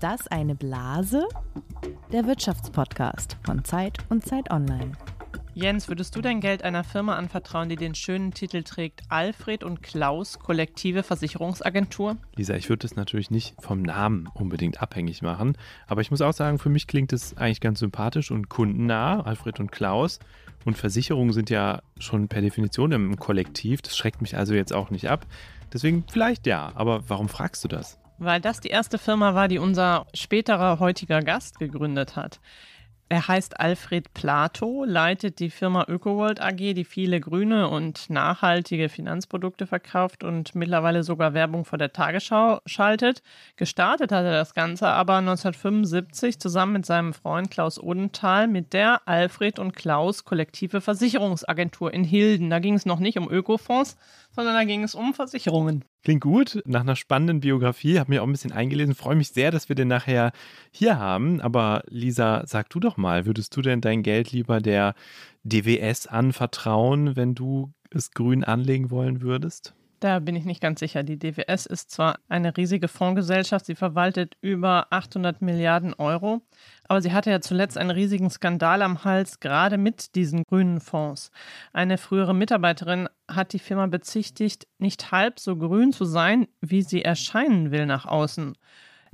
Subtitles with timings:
[0.00, 1.28] Ist das eine Blase?
[2.10, 4.92] Der Wirtschaftspodcast von Zeit und Zeit Online.
[5.52, 9.82] Jens, würdest du dein Geld einer Firma anvertrauen, die den schönen Titel trägt Alfred und
[9.82, 12.16] Klaus Kollektive Versicherungsagentur?
[12.34, 16.32] Lisa, ich würde es natürlich nicht vom Namen unbedingt abhängig machen, aber ich muss auch
[16.32, 20.18] sagen, für mich klingt es eigentlich ganz sympathisch und kundennah, Alfred und Klaus.
[20.64, 24.88] Und Versicherungen sind ja schon per Definition im Kollektiv, das schreckt mich also jetzt auch
[24.88, 25.26] nicht ab.
[25.74, 27.99] Deswegen vielleicht ja, aber warum fragst du das?
[28.20, 32.38] Weil das die erste Firma war, die unser späterer heutiger Gast gegründet hat.
[33.12, 39.66] Er heißt Alfred Plato, leitet die Firma ÖkoWorld AG, die viele grüne und nachhaltige Finanzprodukte
[39.66, 43.24] verkauft und mittlerweile sogar Werbung vor der Tagesschau schaltet.
[43.56, 49.00] Gestartet hat er das Ganze aber 1975 zusammen mit seinem Freund Klaus Odenthal mit der
[49.06, 52.48] Alfred und Klaus Kollektive Versicherungsagentur in Hilden.
[52.48, 53.96] Da ging es noch nicht um Ökofonds,
[54.30, 55.84] sondern da ging es um Versicherungen.
[56.02, 59.50] Klingt gut, nach einer spannenden Biografie, habe mich auch ein bisschen eingelesen, freue mich sehr,
[59.50, 60.32] dass wir den nachher
[60.70, 61.40] hier haben.
[61.40, 64.94] Aber Lisa, sag du doch mal, würdest du denn dein Geld lieber der
[65.44, 69.74] DWS anvertrauen, wenn du es grün anlegen wollen würdest?
[70.00, 71.02] Da bin ich nicht ganz sicher.
[71.02, 76.40] Die DWS ist zwar eine riesige Fondsgesellschaft, sie verwaltet über 800 Milliarden Euro,
[76.88, 81.30] aber sie hatte ja zuletzt einen riesigen Skandal am Hals, gerade mit diesen grünen Fonds.
[81.74, 87.02] Eine frühere Mitarbeiterin hat die Firma bezichtigt, nicht halb so grün zu sein, wie sie
[87.04, 88.56] erscheinen will nach außen.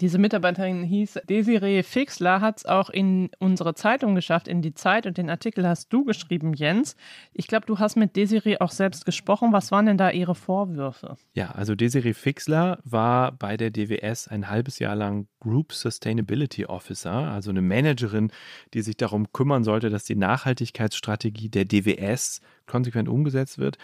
[0.01, 5.07] Diese Mitarbeiterin hieß Desiree Fixler, hat es auch in unsere Zeitung geschafft, in die Zeit
[5.07, 6.97] und den Artikel hast du geschrieben, Jens.
[7.33, 9.55] Ich glaube, du hast mit Desiree auch selbst gesprochen.
[9.55, 11.17] Was waren denn da ihre Vorwürfe?
[11.33, 17.13] Ja, also Desiree Fixler war bei der DWS ein halbes Jahr lang Group Sustainability Officer,
[17.13, 18.31] also eine Managerin,
[18.75, 23.79] die sich darum kümmern sollte, dass die Nachhaltigkeitsstrategie der DWS konsequent umgesetzt wird.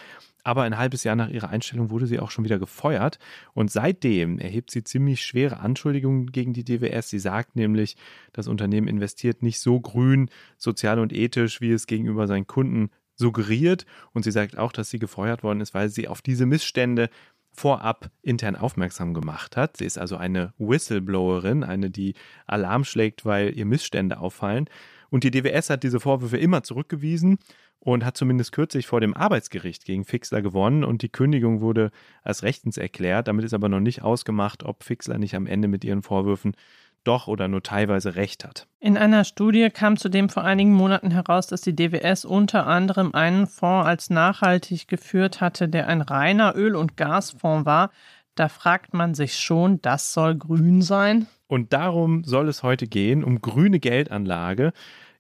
[0.45, 3.19] Aber ein halbes Jahr nach ihrer Einstellung wurde sie auch schon wieder gefeuert.
[3.55, 7.11] Und seitdem erhebt sie ziemlich schwere Anschuldigungen gegen die DWS.
[7.11, 7.97] Sie sagt nämlich,
[8.33, 13.87] das Unternehmen investiert nicht so grün, sozial und ethisch, wie es gegenüber seinen Kunden suggeriert.
[14.13, 17.09] Und sie sagt auch, dass sie gefeuert worden ist, weil sie auf diese Missstände
[17.55, 19.77] vorab intern aufmerksam gemacht hat.
[19.77, 22.15] Sie ist also eine Whistleblowerin, eine, die
[22.47, 24.69] Alarm schlägt, weil ihr Missstände auffallen.
[25.13, 27.39] Und die DWS hat diese Vorwürfe immer zurückgewiesen
[27.81, 31.91] und hat zumindest kürzlich vor dem Arbeitsgericht gegen Fixler gewonnen und die Kündigung wurde
[32.23, 33.29] als rechtens erklärt.
[33.29, 36.57] Damit ist aber noch nicht ausgemacht, ob Fixler nicht am Ende mit ihren Vorwürfen
[37.05, 38.67] doch oder nur teilweise recht hat.
[38.81, 43.47] In einer Studie kam zudem vor einigen Monaten heraus, dass die DWS unter anderem einen
[43.47, 47.91] Fonds als nachhaltig geführt hatte, der ein reiner Öl- und Gasfonds war.
[48.35, 51.27] Da fragt man sich schon, das soll grün sein?
[51.53, 54.73] Und darum soll es heute gehen, um grüne Geldanlage.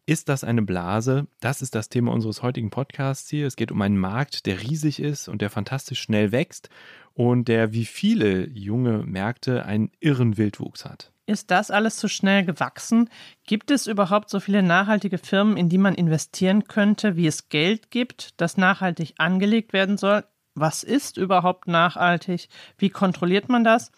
[0.06, 1.26] Ist das eine Blase?
[1.40, 3.46] Das ist das Thema unseres heutigen Podcasts hier.
[3.46, 6.70] Es geht um einen Markt, der riesig ist und der fantastisch schnell wächst
[7.12, 11.12] und der wie viele junge Märkte einen irren Wildwuchs hat.
[11.26, 13.10] Ist das alles zu schnell gewachsen?
[13.46, 17.90] Gibt es überhaupt so viele nachhaltige Firmen, in die man investieren könnte, wie es Geld
[17.90, 20.24] gibt, das nachhaltig angelegt werden soll?
[20.54, 22.48] Was ist überhaupt nachhaltig?
[22.78, 23.92] Wie kontrolliert man das?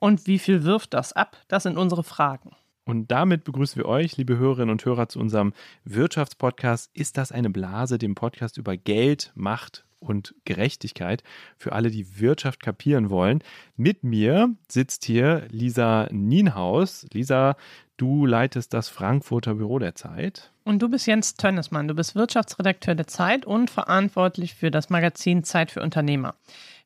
[0.00, 1.36] Und wie viel wirft das ab?
[1.46, 2.56] Das sind unsere Fragen.
[2.84, 5.52] Und damit begrüßen wir euch, liebe Hörerinnen und Hörer, zu unserem
[5.84, 6.90] Wirtschaftspodcast.
[6.92, 11.22] Ist das eine Blase, dem Podcast über Geld, Macht und Gerechtigkeit
[11.56, 13.44] für alle, die Wirtschaft kapieren wollen.
[13.76, 17.06] Mit mir sitzt hier Lisa Nienhaus.
[17.12, 17.56] Lisa,
[17.96, 20.52] du leitest das Frankfurter Büro der Zeit.
[20.64, 21.86] Und du bist Jens Tönnesmann.
[21.86, 26.34] Du bist Wirtschaftsredakteur der Zeit und verantwortlich für das Magazin Zeit für Unternehmer.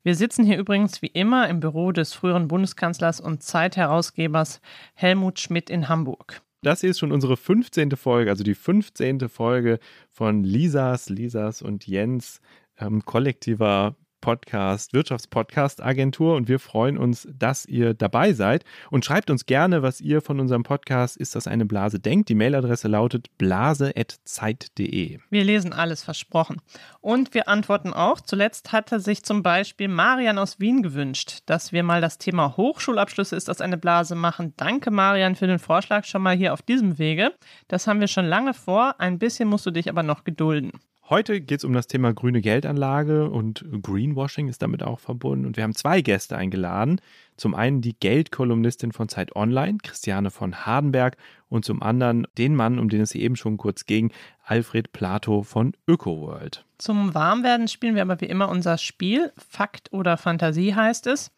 [0.06, 4.60] Wir sitzen hier übrigens wie immer im Büro des früheren Bundeskanzlers und Zeitherausgebers
[4.92, 6.42] Helmut Schmidt in Hamburg.
[6.60, 7.92] Das hier ist schon unsere 15.
[7.92, 9.30] Folge, also die 15.
[9.30, 9.78] Folge
[10.10, 12.42] von Lisas, Lisas und Jens
[12.78, 19.28] ähm, kollektiver Podcast, Wirtschaftspodcast Agentur und wir freuen uns, dass ihr dabei seid und schreibt
[19.28, 22.30] uns gerne, was ihr von unserem Podcast Ist das eine Blase denkt.
[22.30, 25.18] Die Mailadresse lautet blase.zeit.de.
[25.28, 26.62] Wir lesen alles versprochen
[27.02, 28.18] und wir antworten auch.
[28.18, 33.36] Zuletzt hatte sich zum Beispiel Marian aus Wien gewünscht, dass wir mal das Thema Hochschulabschlüsse
[33.36, 34.54] Ist das eine Blase machen.
[34.56, 37.34] Danke Marian für den Vorschlag schon mal hier auf diesem Wege.
[37.68, 38.94] Das haben wir schon lange vor.
[38.98, 40.72] Ein bisschen musst du dich aber noch gedulden.
[41.10, 45.44] Heute geht es um das Thema grüne Geldanlage und Greenwashing ist damit auch verbunden.
[45.44, 46.98] Und wir haben zwei Gäste eingeladen.
[47.36, 51.18] Zum einen die Geldkolumnistin von Zeit Online, Christiane von Hardenberg,
[51.50, 54.12] und zum anderen den Mann, um den es eben schon kurz ging,
[54.46, 56.64] Alfred Plato von ÖkoWorld.
[56.78, 59.30] Zum Warmwerden spielen wir aber wie immer unser Spiel.
[59.36, 61.30] Fakt oder Fantasie heißt es.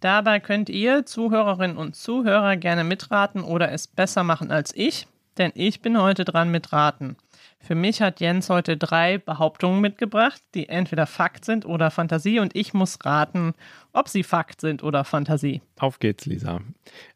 [0.00, 5.06] Dabei könnt ihr, Zuhörerinnen und Zuhörer, gerne mitraten oder es besser machen als ich,
[5.36, 7.18] denn ich bin heute dran mit Raten.
[7.62, 12.56] Für mich hat Jens heute drei Behauptungen mitgebracht, die entweder Fakt sind oder Fantasie und
[12.56, 13.52] ich muss raten,
[13.92, 15.60] ob sie Fakt sind oder Fantasie.
[15.78, 16.62] Auf geht's, Lisa.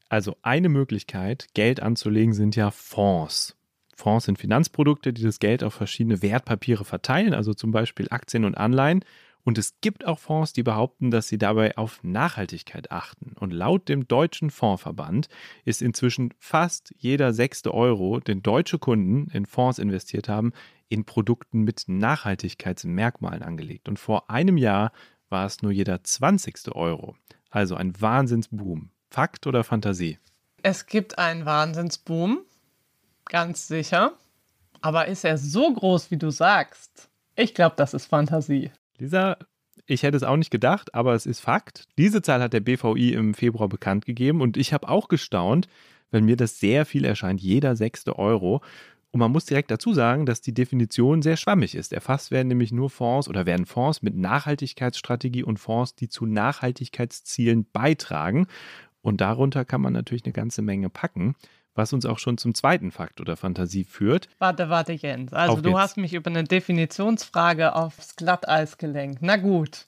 [0.09, 3.57] Also eine Möglichkeit, Geld anzulegen, sind ja Fonds.
[3.97, 8.57] Fonds sind Finanzprodukte, die das Geld auf verschiedene Wertpapiere verteilen, also zum Beispiel Aktien und
[8.57, 9.05] Anleihen.
[9.45, 13.35] Und es gibt auch Fonds, die behaupten, dass sie dabei auf Nachhaltigkeit achten.
[13.39, 15.29] Und laut dem Deutschen Fondsverband
[15.65, 20.53] ist inzwischen fast jeder sechste Euro, den deutsche Kunden in Fonds investiert haben,
[20.89, 23.89] in Produkten mit Nachhaltigkeitsmerkmalen angelegt.
[23.89, 24.93] Und vor einem Jahr
[25.29, 27.15] war es nur jeder zwanzigste Euro.
[27.51, 28.91] Also ein Wahnsinnsboom.
[29.11, 30.19] Fakt oder Fantasie?
[30.63, 32.41] Es gibt einen Wahnsinnsboom,
[33.27, 34.15] ganz sicher.
[34.81, 37.11] Aber ist er so groß, wie du sagst?
[37.37, 38.71] Ich glaube, das ist Fantasie.
[38.99, 39.37] Lisa,
[39.87, 41.89] ich hätte es auch nicht gedacht, aber es ist Fakt.
[41.99, 45.69] Diese Zahl hat der BVI im Februar bekannt gegeben und ich habe auch gestaunt,
[46.11, 48.63] weil mir das sehr viel erscheint, jeder sechste Euro.
[49.11, 51.93] Und man muss direkt dazu sagen, dass die Definition sehr schwammig ist.
[51.93, 57.67] Erfasst werden nämlich nur Fonds oder werden Fonds mit Nachhaltigkeitsstrategie und Fonds, die zu Nachhaltigkeitszielen
[57.73, 58.47] beitragen.
[59.03, 61.37] Und darunter kann man natürlich eine ganze Menge packen
[61.75, 64.29] was uns auch schon zum zweiten Fakt oder Fantasie führt.
[64.39, 65.33] Warte, warte, Jens.
[65.33, 65.79] Also Auf du jetzt.
[65.79, 69.19] hast mich über eine Definitionsfrage aufs Glatteis gelenkt.
[69.23, 69.87] Na gut.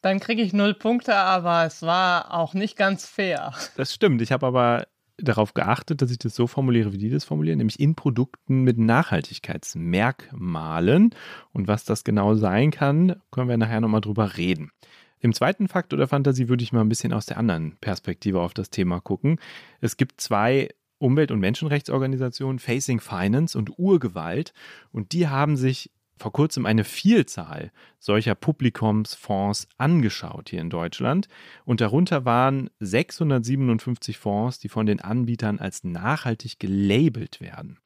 [0.00, 3.52] Dann kriege ich null Punkte, aber es war auch nicht ganz fair.
[3.76, 4.22] Das stimmt.
[4.22, 4.86] Ich habe aber
[5.16, 8.78] darauf geachtet, dass ich das so formuliere, wie die das formulieren, nämlich in Produkten mit
[8.78, 11.14] Nachhaltigkeitsmerkmalen.
[11.52, 14.70] Und was das genau sein kann, können wir nachher nochmal drüber reden.
[15.20, 18.54] Im zweiten Fakt oder Fantasie würde ich mal ein bisschen aus der anderen Perspektive auf
[18.54, 19.40] das Thema gucken.
[19.80, 24.52] Es gibt zwei Umwelt- und Menschenrechtsorganisationen Facing Finance und Urgewalt
[24.92, 31.28] und die haben sich vor kurzem eine Vielzahl solcher Publikumsfonds angeschaut hier in Deutschland
[31.64, 37.78] und darunter waren 657 Fonds, die von den Anbietern als nachhaltig gelabelt werden.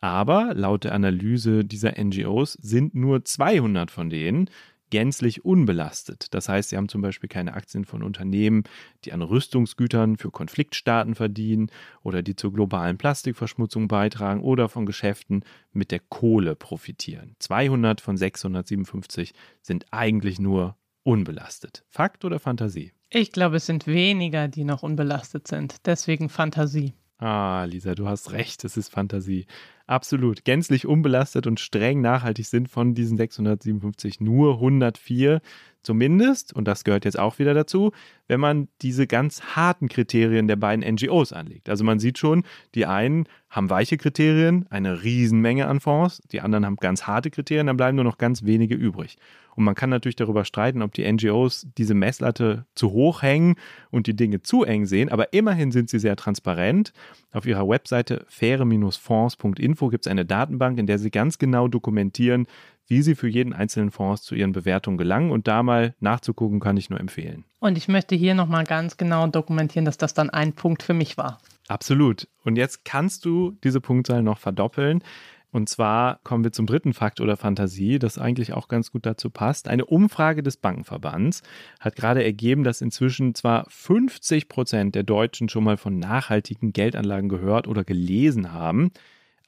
[0.00, 4.48] Aber laut der Analyse dieser NGOs sind nur 200 von denen
[4.90, 6.28] gänzlich unbelastet.
[6.32, 8.64] Das heißt, sie haben zum Beispiel keine Aktien von Unternehmen,
[9.04, 11.70] die an Rüstungsgütern für Konfliktstaaten verdienen
[12.02, 17.36] oder die zur globalen Plastikverschmutzung beitragen oder von Geschäften mit der Kohle profitieren.
[17.38, 21.84] 200 von 657 sind eigentlich nur unbelastet.
[21.88, 22.92] Fakt oder Fantasie?
[23.10, 25.86] Ich glaube, es sind weniger, die noch unbelastet sind.
[25.86, 26.92] Deswegen Fantasie.
[27.20, 29.46] Ah, Lisa, du hast recht, es ist Fantasie.
[29.88, 30.44] Absolut.
[30.44, 35.40] Gänzlich unbelastet und streng nachhaltig sind von diesen 657 nur 104
[35.88, 37.92] zumindest, und das gehört jetzt auch wieder dazu,
[38.26, 41.70] wenn man diese ganz harten Kriterien der beiden NGOs anlegt.
[41.70, 42.44] Also man sieht schon,
[42.74, 47.68] die einen haben weiche Kriterien, eine Riesenmenge an Fonds, die anderen haben ganz harte Kriterien,
[47.68, 49.16] dann bleiben nur noch ganz wenige übrig.
[49.56, 53.54] Und man kann natürlich darüber streiten, ob die NGOs diese Messlatte zu hoch hängen
[53.90, 56.92] und die Dinge zu eng sehen, aber immerhin sind sie sehr transparent.
[57.32, 62.46] Auf ihrer Webseite faire-fonds.info gibt es eine Datenbank, in der sie ganz genau dokumentieren,
[62.88, 65.30] wie sie für jeden einzelnen Fonds zu ihren Bewertungen gelangen.
[65.30, 67.44] Und da mal nachzugucken, kann ich nur empfehlen.
[67.60, 71.16] Und ich möchte hier nochmal ganz genau dokumentieren, dass das dann ein Punkt für mich
[71.16, 71.38] war.
[71.68, 72.28] Absolut.
[72.44, 75.04] Und jetzt kannst du diese Punktzahl noch verdoppeln.
[75.50, 79.30] Und zwar kommen wir zum dritten Fakt oder Fantasie, das eigentlich auch ganz gut dazu
[79.30, 79.68] passt.
[79.68, 81.42] Eine Umfrage des Bankenverbands
[81.80, 87.30] hat gerade ergeben, dass inzwischen zwar 50 Prozent der Deutschen schon mal von nachhaltigen Geldanlagen
[87.30, 88.90] gehört oder gelesen haben,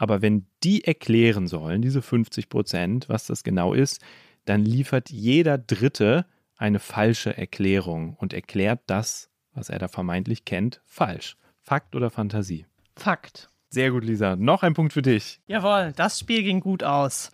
[0.00, 4.00] aber wenn die erklären sollen, diese 50 Prozent, was das genau ist,
[4.46, 6.24] dann liefert jeder Dritte
[6.56, 11.36] eine falsche Erklärung und erklärt das, was er da vermeintlich kennt, falsch.
[11.60, 12.64] Fakt oder Fantasie?
[12.96, 13.50] Fakt.
[13.68, 14.36] Sehr gut, Lisa.
[14.36, 15.42] Noch ein Punkt für dich.
[15.46, 17.30] Jawohl, das Spiel ging gut aus.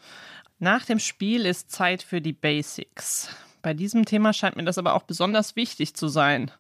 [0.58, 3.28] Nach dem Spiel ist Zeit für die Basics.
[3.62, 6.50] Bei diesem Thema scheint mir das aber auch besonders wichtig zu sein.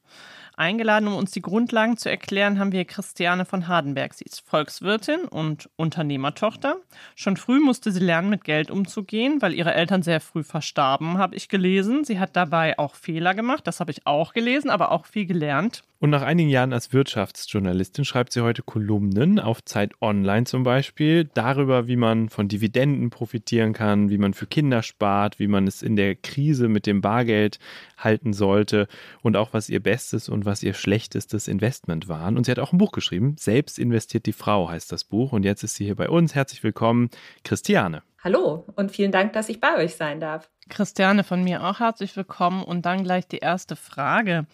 [0.56, 4.14] Eingeladen, um uns die Grundlagen zu erklären, haben wir Christiane von Hardenberg.
[4.14, 6.76] Sie ist Volkswirtin und Unternehmertochter.
[7.14, 11.36] Schon früh musste sie lernen, mit Geld umzugehen, weil ihre Eltern sehr früh verstarben, habe
[11.36, 12.04] ich gelesen.
[12.04, 15.84] Sie hat dabei auch Fehler gemacht, das habe ich auch gelesen, aber auch viel gelernt.
[15.98, 21.24] Und nach einigen Jahren als Wirtschaftsjournalistin schreibt sie heute Kolumnen auf Zeit Online zum Beispiel
[21.32, 25.82] darüber, wie man von Dividenden profitieren kann, wie man für Kinder spart, wie man es
[25.82, 27.58] in der Krise mit dem Bargeld
[27.96, 28.88] halten sollte
[29.22, 32.36] und auch was ihr bestes und was ihr schlechtestes Investment waren.
[32.36, 33.36] Und sie hat auch ein Buch geschrieben.
[33.38, 35.32] Selbst investiert die Frau heißt das Buch.
[35.32, 36.34] Und jetzt ist sie hier bei uns.
[36.34, 37.08] Herzlich willkommen,
[37.42, 38.02] Christiane.
[38.22, 40.50] Hallo und vielen Dank, dass ich bei euch sein darf.
[40.68, 42.62] Christiane, von mir auch herzlich willkommen.
[42.62, 44.46] Und dann gleich die erste Frage.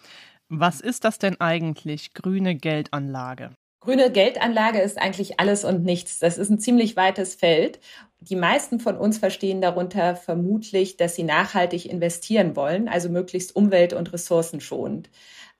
[0.55, 3.55] Was ist das denn eigentlich, grüne Geldanlage?
[3.79, 6.19] Grüne Geldanlage ist eigentlich alles und nichts.
[6.19, 7.79] Das ist ein ziemlich weites Feld.
[8.19, 13.93] Die meisten von uns verstehen darunter vermutlich, dass sie nachhaltig investieren wollen, also möglichst umwelt-
[13.93, 15.09] und ressourcenschonend.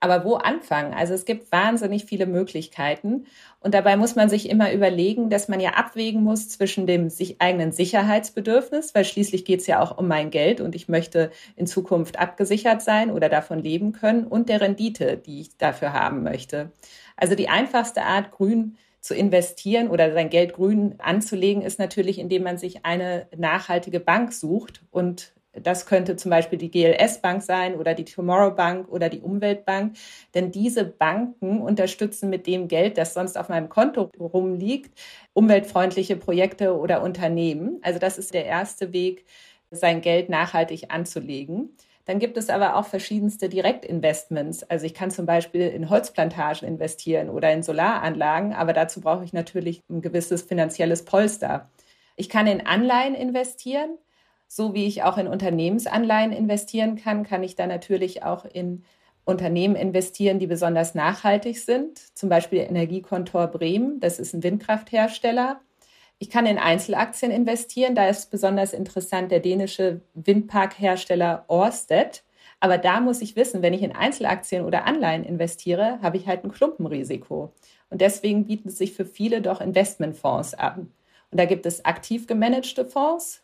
[0.03, 0.93] Aber wo anfangen?
[0.93, 3.25] Also es gibt wahnsinnig viele Möglichkeiten.
[3.61, 7.39] Und dabei muss man sich immer überlegen, dass man ja abwägen muss zwischen dem sich
[7.39, 11.67] eigenen Sicherheitsbedürfnis, weil schließlich geht es ja auch um mein Geld und ich möchte in
[11.67, 16.73] Zukunft abgesichert sein oder davon leben können und der Rendite, die ich dafür haben möchte.
[17.15, 22.43] Also die einfachste Art, grün zu investieren oder sein Geld grün anzulegen, ist natürlich, indem
[22.43, 27.75] man sich eine nachhaltige Bank sucht und das könnte zum Beispiel die GLS Bank sein
[27.75, 29.95] oder die Tomorrow Bank oder die Umweltbank.
[30.33, 34.97] Denn diese Banken unterstützen mit dem Geld, das sonst auf meinem Konto rumliegt,
[35.33, 37.79] umweltfreundliche Projekte oder Unternehmen.
[37.83, 39.25] Also das ist der erste Weg,
[39.71, 41.75] sein Geld nachhaltig anzulegen.
[42.05, 44.63] Dann gibt es aber auch verschiedenste Direktinvestments.
[44.63, 49.31] Also ich kann zum Beispiel in Holzplantagen investieren oder in Solaranlagen, aber dazu brauche ich
[49.31, 51.69] natürlich ein gewisses finanzielles Polster.
[52.15, 53.97] Ich kann in Anleihen investieren.
[54.55, 58.83] So wie ich auch in Unternehmensanleihen investieren kann, kann ich da natürlich auch in
[59.25, 61.97] Unternehmen investieren, die besonders nachhaltig sind.
[62.15, 65.59] Zum Beispiel Energiekontor Bremen, das ist ein Windkrafthersteller.
[66.19, 67.95] Ich kann in Einzelaktien investieren.
[67.95, 72.23] Da ist besonders interessant der dänische Windparkhersteller Orsted.
[72.59, 76.43] Aber da muss ich wissen, wenn ich in Einzelaktien oder Anleihen investiere, habe ich halt
[76.43, 77.51] ein Klumpenrisiko.
[77.89, 80.91] Und deswegen bieten sich für viele doch Investmentfonds an.
[81.31, 83.42] Und da gibt es aktiv gemanagte Fonds,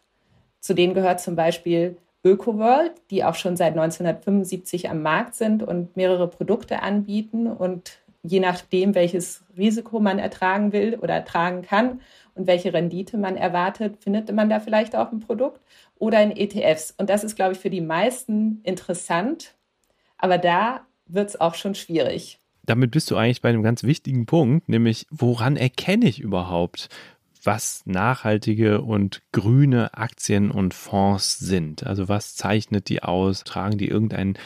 [0.59, 5.95] zu denen gehört zum Beispiel ÖkoWorld, die auch schon seit 1975 am Markt sind und
[5.95, 7.47] mehrere Produkte anbieten.
[7.47, 12.01] Und je nachdem, welches Risiko man ertragen will oder ertragen kann
[12.35, 15.61] und welche Rendite man erwartet, findet man da vielleicht auch ein Produkt
[15.97, 16.93] oder in ETFs.
[16.97, 19.55] Und das ist, glaube ich, für die meisten interessant.
[20.17, 22.39] Aber da wird es auch schon schwierig.
[22.63, 26.89] Damit bist du eigentlich bei einem ganz wichtigen Punkt, nämlich woran erkenne ich überhaupt,
[27.43, 31.85] was nachhaltige und grüne Aktien und Fonds sind.
[31.85, 33.43] Also was zeichnet die aus?
[33.43, 34.37] Tragen die irgendein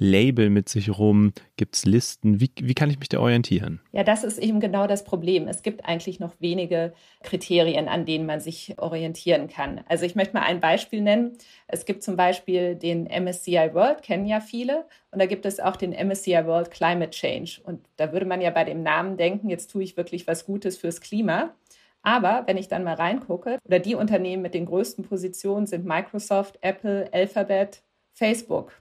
[0.00, 1.32] Label mit sich rum?
[1.56, 2.40] Gibt es Listen?
[2.40, 3.80] Wie, wie kann ich mich da orientieren?
[3.92, 5.46] Ja, das ist eben genau das Problem.
[5.46, 9.82] Es gibt eigentlich noch wenige Kriterien, an denen man sich orientieren kann.
[9.88, 11.36] Also ich möchte mal ein Beispiel nennen.
[11.68, 14.86] Es gibt zum Beispiel den MSCI World, kennen ja viele.
[15.10, 17.60] Und da gibt es auch den MSCI World Climate Change.
[17.62, 20.78] Und da würde man ja bei dem Namen denken, jetzt tue ich wirklich was Gutes
[20.78, 21.54] fürs Klima.
[22.02, 26.58] Aber wenn ich dann mal reingucke, oder die Unternehmen mit den größten Positionen sind Microsoft,
[26.62, 28.72] Apple, Alphabet, Facebook.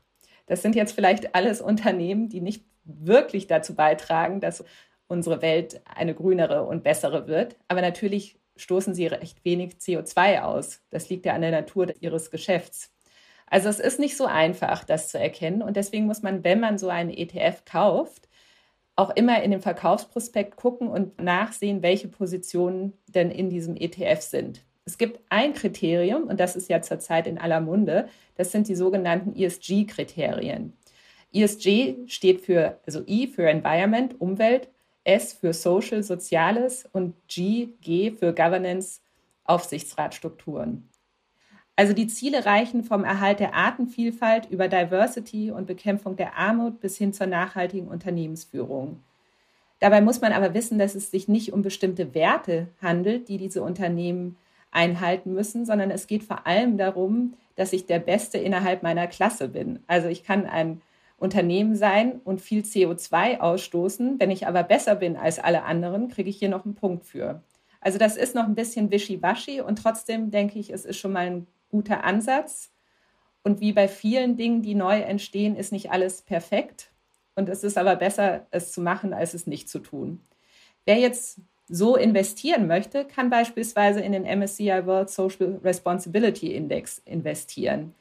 [0.46, 4.64] Das sind jetzt vielleicht alles Unternehmen, die nicht wirklich dazu beitragen, dass
[5.08, 7.56] unsere Welt eine grünere und bessere wird.
[7.68, 10.82] Aber natürlich stoßen sie recht wenig CO2 aus.
[10.90, 12.94] Das liegt ja an der Natur ihres Geschäfts.
[13.48, 15.62] Also es ist nicht so einfach, das zu erkennen.
[15.62, 18.29] Und deswegen muss man, wenn man so einen ETF kauft,
[19.00, 24.66] auch immer in dem Verkaufsprospekt gucken und nachsehen, welche Positionen denn in diesem ETF sind.
[24.84, 28.76] Es gibt ein Kriterium, und das ist ja zurzeit in aller Munde, das sind die
[28.76, 30.74] sogenannten ESG-Kriterien.
[31.32, 34.68] ESG steht für, also I für Environment, Umwelt,
[35.06, 39.00] S für Social, Soziales und G, G für Governance,
[39.46, 40.90] Aufsichtsratstrukturen.
[41.80, 46.98] Also die Ziele reichen vom Erhalt der Artenvielfalt über Diversity und Bekämpfung der Armut bis
[46.98, 49.00] hin zur nachhaltigen Unternehmensführung.
[49.80, 53.64] Dabei muss man aber wissen, dass es sich nicht um bestimmte Werte handelt, die diese
[53.64, 54.36] Unternehmen
[54.72, 59.48] einhalten müssen, sondern es geht vor allem darum, dass ich der Beste innerhalb meiner Klasse
[59.48, 59.80] bin.
[59.88, 60.82] Also ich kann ein
[61.18, 64.20] Unternehmen sein und viel CO2 ausstoßen.
[64.20, 67.42] Wenn ich aber besser bin als alle anderen, kriege ich hier noch einen Punkt für.
[67.80, 71.26] Also das ist noch ein bisschen wischiwaschi und trotzdem denke ich, es ist schon mal
[71.26, 72.72] ein guter Ansatz.
[73.44, 76.92] Und wie bei vielen Dingen, die neu entstehen, ist nicht alles perfekt.
[77.36, 80.20] Und es ist aber besser, es zu machen, als es nicht zu tun.
[80.86, 87.94] Wer jetzt so investieren möchte, kann beispielsweise in den MSCI World Social Responsibility Index investieren.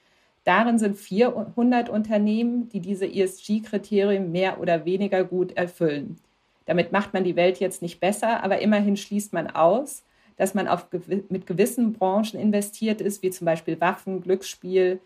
[0.44, 6.16] Darin sind 400 Unternehmen, die diese ESG-Kriterien mehr oder weniger gut erfüllen.
[6.64, 10.04] Damit macht man die Welt jetzt nicht besser, aber immerhin schließt man aus,
[10.38, 10.86] dass man auf,
[11.28, 15.00] mit gewissen Branchen investiert ist, wie zum Beispiel Waffen, Glücksspiel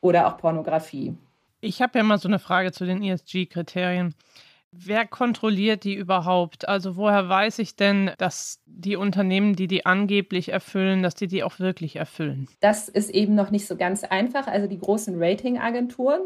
[0.00, 1.14] oder auch Pornografie.
[1.60, 4.14] Ich habe ja mal so eine Frage zu den ESG-Kriterien.
[4.70, 6.68] Wer kontrolliert die überhaupt?
[6.68, 11.42] Also woher weiß ich denn, dass die Unternehmen, die die angeblich erfüllen, dass die die
[11.42, 12.46] auch wirklich erfüllen?
[12.60, 14.46] Das ist eben noch nicht so ganz einfach.
[14.46, 16.20] Also die großen Ratingagenturen,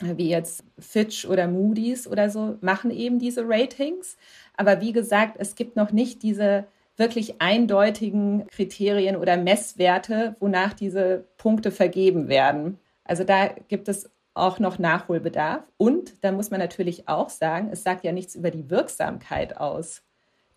[0.00, 4.18] wie jetzt Fitch oder Moody's oder so, machen eben diese Ratings.
[4.58, 6.66] Aber wie gesagt, es gibt noch nicht diese
[6.98, 12.78] wirklich eindeutigen Kriterien oder Messwerte, wonach diese Punkte vergeben werden.
[13.04, 15.62] Also da gibt es auch noch Nachholbedarf.
[15.76, 20.02] Und da muss man natürlich auch sagen, es sagt ja nichts über die Wirksamkeit aus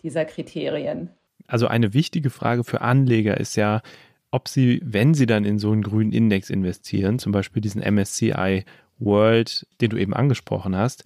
[0.03, 1.09] dieser Kriterien.
[1.47, 3.81] Also eine wichtige Frage für Anleger ist ja,
[4.29, 8.63] ob sie, wenn sie dann in so einen grünen Index investieren, zum Beispiel diesen MSCI
[8.99, 11.03] World, den du eben angesprochen hast,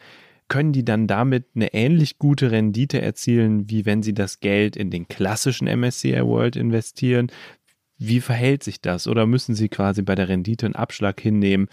[0.48, 4.92] können die dann damit eine ähnlich gute Rendite erzielen, wie wenn sie das Geld in
[4.92, 7.32] den klassischen MSCI World investieren?
[7.98, 9.08] Wie verhält sich das?
[9.08, 11.68] Oder müssen sie quasi bei der Rendite einen Abschlag hinnehmen,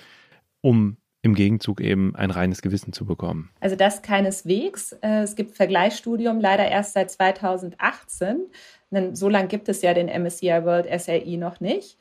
[0.61, 3.50] um im Gegenzug eben ein reines Gewissen zu bekommen?
[3.61, 4.93] Also das keineswegs.
[5.02, 8.47] Äh, es gibt Vergleichsstudium leider erst seit 2018.
[8.91, 11.99] Denn so lange gibt es ja den MSCI World SRI noch nicht.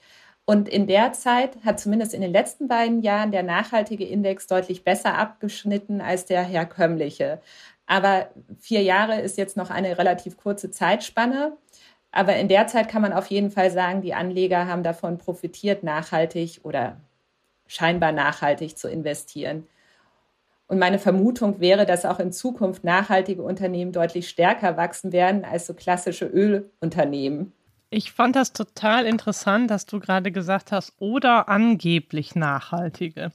[0.51, 4.83] Und in der Zeit hat zumindest in den letzten beiden Jahren der nachhaltige Index deutlich
[4.83, 7.39] besser abgeschnitten als der herkömmliche.
[7.85, 8.27] Aber
[8.59, 11.55] vier Jahre ist jetzt noch eine relativ kurze Zeitspanne.
[12.11, 15.83] Aber in der Zeit kann man auf jeden Fall sagen, die Anleger haben davon profitiert,
[15.83, 16.97] nachhaltig oder
[17.65, 19.65] scheinbar nachhaltig zu investieren.
[20.67, 25.65] Und meine Vermutung wäre, dass auch in Zukunft nachhaltige Unternehmen deutlich stärker wachsen werden als
[25.65, 27.53] so klassische Ölunternehmen.
[27.93, 33.33] Ich fand das total interessant, dass du gerade gesagt hast, oder angeblich nachhaltige.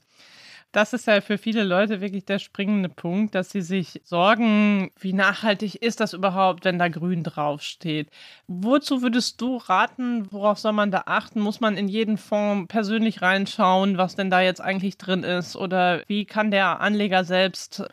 [0.71, 5.13] Das ist ja für viele Leute wirklich der springende Punkt, dass sie sich sorgen, wie
[5.13, 8.09] nachhaltig ist das überhaupt, wenn da grün draufsteht.
[8.47, 11.39] Wozu würdest du raten, worauf soll man da achten?
[11.39, 15.55] Muss man in jeden Fonds persönlich reinschauen, was denn da jetzt eigentlich drin ist?
[15.55, 17.83] Oder wie kann der Anleger selbst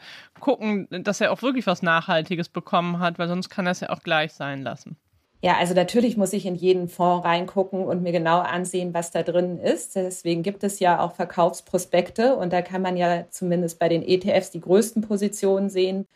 [0.41, 3.91] gucken, dass er auch wirklich was Nachhaltiges bekommen hat, weil sonst kann er es ja
[3.91, 4.97] auch gleich sein lassen.
[5.45, 9.23] Ja, also natürlich muss ich in jeden Fonds reingucken und mir genau ansehen, was da
[9.23, 9.95] drin ist.
[9.95, 14.51] Deswegen gibt es ja auch Verkaufsprospekte und da kann man ja zumindest bei den ETFs
[14.53, 16.07] die größten Positionen sehen.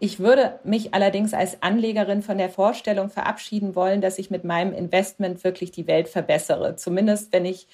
[0.00, 4.74] Ich würde mich allerdings als Anlegerin von der Vorstellung verabschieden wollen, dass ich mit meinem
[4.74, 6.76] Investment wirklich die Welt verbessere.
[6.76, 7.68] Zumindest wenn ich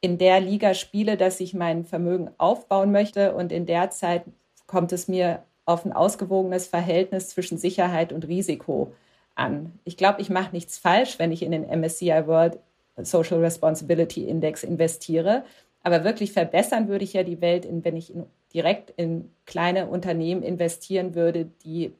[0.00, 4.24] in der Liga spiele, dass ich mein Vermögen aufbauen möchte und in der Zeit
[4.66, 8.92] kommt es mir auf ein ausgewogenes Verhältnis zwischen Sicherheit und Risiko
[9.36, 9.78] an.
[9.84, 12.58] Ich glaube, ich mache nichts falsch, wenn ich in den MSCI World
[13.02, 15.44] Social Responsibility Index investiere.
[15.82, 18.12] Aber wirklich verbessern würde ich ja die Welt, wenn ich
[18.52, 21.92] direkt in kleine Unternehmen investieren würde, die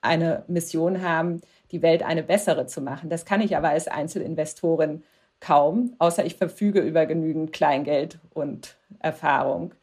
[0.00, 1.40] eine Mission haben,
[1.70, 3.10] die Welt eine bessere zu machen.
[3.10, 5.02] Das kann ich aber als Einzelinvestorin
[5.40, 9.74] kaum, außer ich verfüge über genügend Kleingeld und Erfahrung.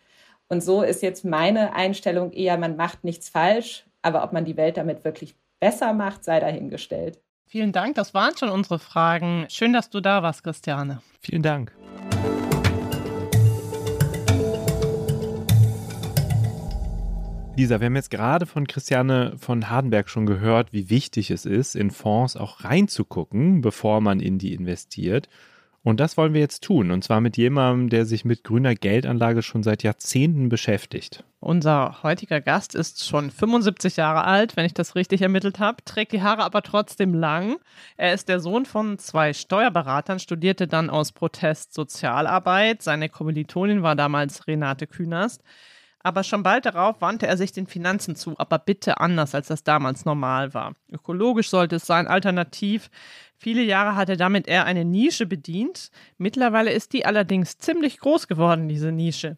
[0.47, 4.57] Und so ist jetzt meine Einstellung eher, man macht nichts falsch, aber ob man die
[4.57, 7.19] Welt damit wirklich besser macht, sei dahingestellt.
[7.45, 9.45] Vielen Dank, das waren schon unsere Fragen.
[9.49, 11.01] Schön, dass du da warst, Christiane.
[11.19, 11.73] Vielen Dank.
[17.55, 21.75] Lisa, wir haben jetzt gerade von Christiane von Hardenberg schon gehört, wie wichtig es ist,
[21.75, 25.27] in Fonds auch reinzugucken, bevor man in die investiert.
[25.83, 26.91] Und das wollen wir jetzt tun.
[26.91, 31.23] Und zwar mit jemandem, der sich mit grüner Geldanlage schon seit Jahrzehnten beschäftigt.
[31.39, 36.11] Unser heutiger Gast ist schon 75 Jahre alt, wenn ich das richtig ermittelt habe, trägt
[36.11, 37.57] die Haare aber trotzdem lang.
[37.95, 42.81] Er ist der Sohn von zwei Steuerberatern, studierte dann aus Protest Sozialarbeit.
[42.81, 45.41] Seine Kommilitonin war damals Renate Künast.
[46.01, 49.63] Aber schon bald darauf wandte er sich den Finanzen zu, aber bitte anders, als das
[49.63, 50.73] damals normal war.
[50.89, 52.89] Ökologisch sollte es sein, alternativ.
[53.37, 55.91] Viele Jahre hat er damit eher eine Nische bedient.
[56.17, 59.37] Mittlerweile ist die allerdings ziemlich groß geworden, diese Nische.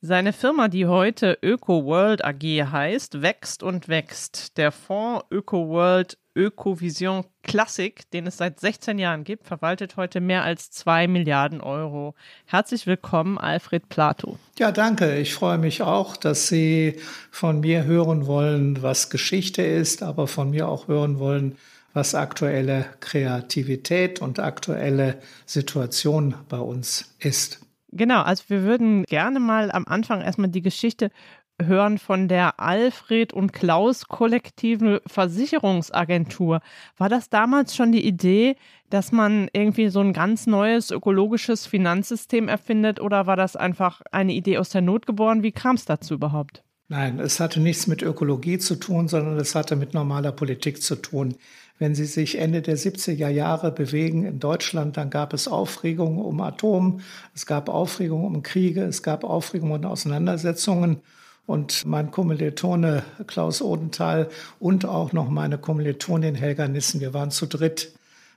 [0.00, 4.56] Seine Firma, die heute ÖkoWorld AG heißt, wächst und wächst.
[4.58, 10.70] Der Fonds ÖkoWorld Ökovision Classic, den es seit 16 Jahren gibt, verwaltet heute mehr als
[10.70, 12.14] 2 Milliarden Euro.
[12.44, 14.38] Herzlich willkommen, Alfred Plato.
[14.58, 15.16] Ja, danke.
[15.16, 20.50] Ich freue mich auch, dass Sie von mir hören wollen, was Geschichte ist, aber von
[20.50, 21.56] mir auch hören wollen,
[21.94, 27.60] was aktuelle Kreativität und aktuelle Situation bei uns ist.
[27.92, 31.10] Genau, also wir würden gerne mal am Anfang erstmal die Geschichte
[31.62, 36.60] hören von der Alfred und Klaus kollektiven Versicherungsagentur.
[36.96, 38.56] War das damals schon die Idee,
[38.90, 44.32] dass man irgendwie so ein ganz neues ökologisches Finanzsystem erfindet oder war das einfach eine
[44.32, 45.42] Idee aus der Not geboren?
[45.42, 46.62] Wie kam es dazu überhaupt?
[46.88, 50.94] Nein, es hatte nichts mit Ökologie zu tun, sondern es hatte mit normaler Politik zu
[50.94, 51.34] tun.
[51.78, 56.40] Wenn Sie sich Ende der 70er Jahre bewegen in Deutschland, dann gab es Aufregung um
[56.40, 57.00] Atom,
[57.34, 61.02] es gab Aufregung um Kriege, es gab Aufregung und Auseinandersetzungen.
[61.46, 64.28] Und mein Kommilitone Klaus Odenthal
[64.58, 67.92] und auch noch meine Kommilitonin Helga Nissen, wir waren zu dritt.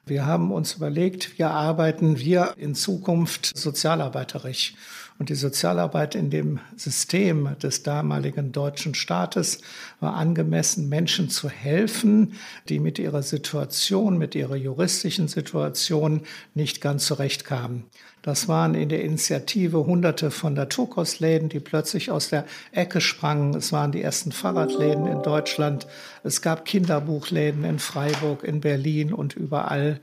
[0.05, 4.73] Wir haben uns überlegt, wir arbeiten wir in Zukunft sozialarbeiterisch.
[5.19, 9.59] Und die Sozialarbeit in dem System des damaligen deutschen Staates
[9.99, 12.35] war angemessen, Menschen zu helfen,
[12.69, 16.21] die mit ihrer Situation, mit ihrer juristischen Situation
[16.53, 17.83] nicht ganz zurechtkamen.
[18.21, 23.55] Das waren in der Initiative Hunderte von Naturkostläden, die plötzlich aus der Ecke sprangen.
[23.55, 25.87] Es waren die ersten Fahrradläden in Deutschland.
[26.23, 30.01] Es gab Kinderbuchläden in Freiburg, in Berlin und überall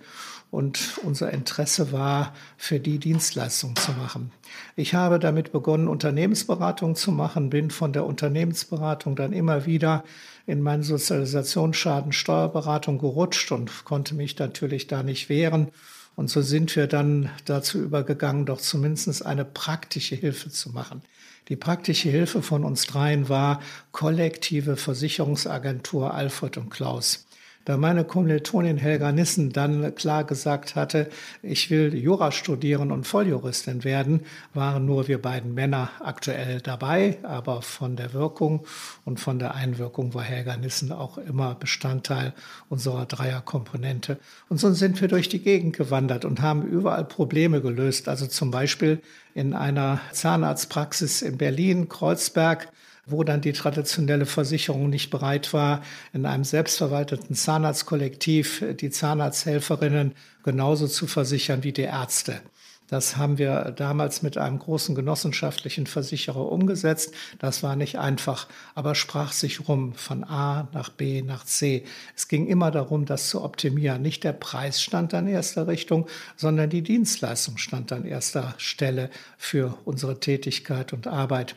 [0.51, 4.31] und unser Interesse war, für die Dienstleistungen zu machen.
[4.77, 10.05] Ich habe damit begonnen, Unternehmensberatung zu machen, bin von der Unternehmensberatung dann immer wieder
[10.47, 15.69] in meine Sozialisationsschaden Steuerberatung gerutscht und konnte mich natürlich da nicht wehren.
[16.17, 21.03] Und so sind wir dann dazu übergegangen, doch zumindest eine praktische Hilfe zu machen.
[21.49, 23.61] Die praktische Hilfe von uns dreien war
[23.93, 27.26] kollektive Versicherungsagentur Alfred und Klaus.
[27.67, 31.11] Da meine Kommilitonin Helga Nissen dann klar gesagt hatte,
[31.43, 34.21] ich will Jura studieren und Volljuristin werden,
[34.55, 38.65] waren nur wir beiden Männer aktuell dabei, aber von der Wirkung
[39.05, 42.35] und von der Einwirkung war Helga Nissen auch immer Bestandteil
[42.69, 44.21] unserer Dreierkomponente.
[44.49, 48.09] Und so sind wir durch die Gegend gewandert und haben überall Probleme gelöst.
[48.09, 49.01] Also zum Beispiel
[49.35, 52.69] in einer Zahnarztpraxis in Berlin, Kreuzberg,
[53.07, 60.89] wo dann die traditionelle Versicherung nicht bereit war, in einem selbstverwalteten Zahnarztkollektiv die Zahnarzthelferinnen genauso
[60.89, 62.41] zu versichern wie die Ärzte.
[62.89, 67.13] Das haben wir damals mit einem großen genossenschaftlichen Versicherer umgesetzt.
[67.41, 71.85] Das war nicht einfach, aber sprach sich rum von A nach B nach C.
[72.15, 74.03] Es ging immer darum, das zu optimieren.
[74.03, 79.77] Nicht der Preis stand an erster Richtung, sondern die Dienstleistung stand an erster Stelle für
[79.85, 81.57] unsere Tätigkeit und Arbeit.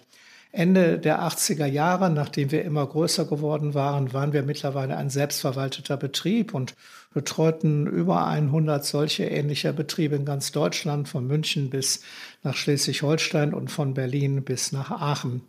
[0.51, 5.95] Ende der 80er Jahre, nachdem wir immer größer geworden waren, waren wir mittlerweile ein selbstverwalteter
[5.95, 6.75] Betrieb und
[7.13, 12.01] betreuten über 100 solche ähnlicher Betriebe in ganz Deutschland, von München bis
[12.41, 15.41] nach Schleswig-Holstein und von Berlin bis nach Aachen.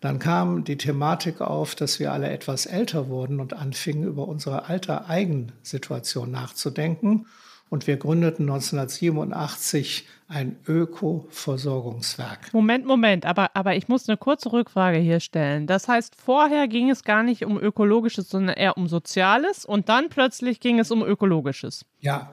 [0.00, 4.66] Dann kam die Thematik auf, dass wir alle etwas älter wurden und anfingen, über unsere
[4.66, 7.26] alte Eigensituation nachzudenken.
[7.68, 12.52] Und wir gründeten 1987 ein Öko-Versorgungswerk.
[12.52, 15.66] Moment, Moment, aber, aber ich muss eine kurze Rückfrage hier stellen.
[15.66, 20.10] Das heißt, vorher ging es gar nicht um ökologisches, sondern eher um soziales und dann
[20.10, 21.86] plötzlich ging es um ökologisches.
[22.00, 22.30] Ja,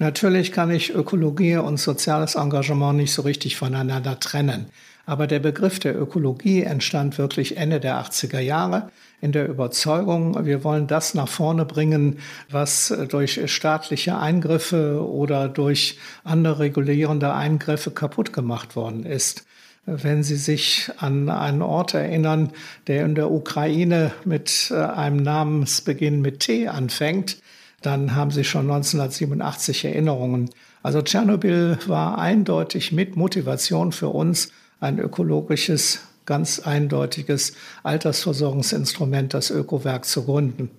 [0.00, 4.66] natürlich kann ich Ökologie und soziales Engagement nicht so richtig voneinander trennen.
[5.06, 10.62] Aber der Begriff der Ökologie entstand wirklich Ende der 80er Jahre in der Überzeugung, wir
[10.62, 12.18] wollen das nach vorne bringen,
[12.50, 19.46] was durch staatliche Eingriffe oder durch andere regulierende Eingriffe kaputt gemacht worden ist.
[19.86, 22.50] Wenn Sie sich an einen Ort erinnern,
[22.88, 27.38] der in der Ukraine mit äh, einem Namensbeginn mit T anfängt,
[27.82, 30.50] dann haben Sie schon 1987 Erinnerungen.
[30.82, 34.50] Also Tschernobyl war eindeutig mit Motivation für uns,
[34.80, 40.70] ein ökologisches, ganz eindeutiges Altersversorgungsinstrument, das Ökowerk zu gründen.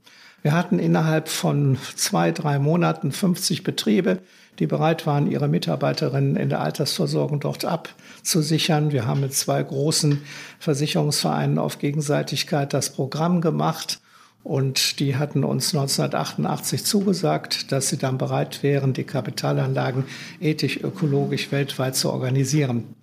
[0.44, 4.20] Wir hatten innerhalb von zwei, drei Monaten 50 Betriebe,
[4.60, 8.92] die bereit waren, ihre Mitarbeiterinnen in der Altersversorgung dort abzusichern.
[8.92, 10.22] Wir haben mit zwei großen
[10.60, 14.00] Versicherungsvereinen auf Gegenseitigkeit das Programm gemacht.
[14.44, 20.06] Und die hatten uns 1988 zugesagt, dass sie dann bereit wären, die Kapitalanlagen
[20.40, 22.96] ethisch-ökologisch weltweit zu organisieren.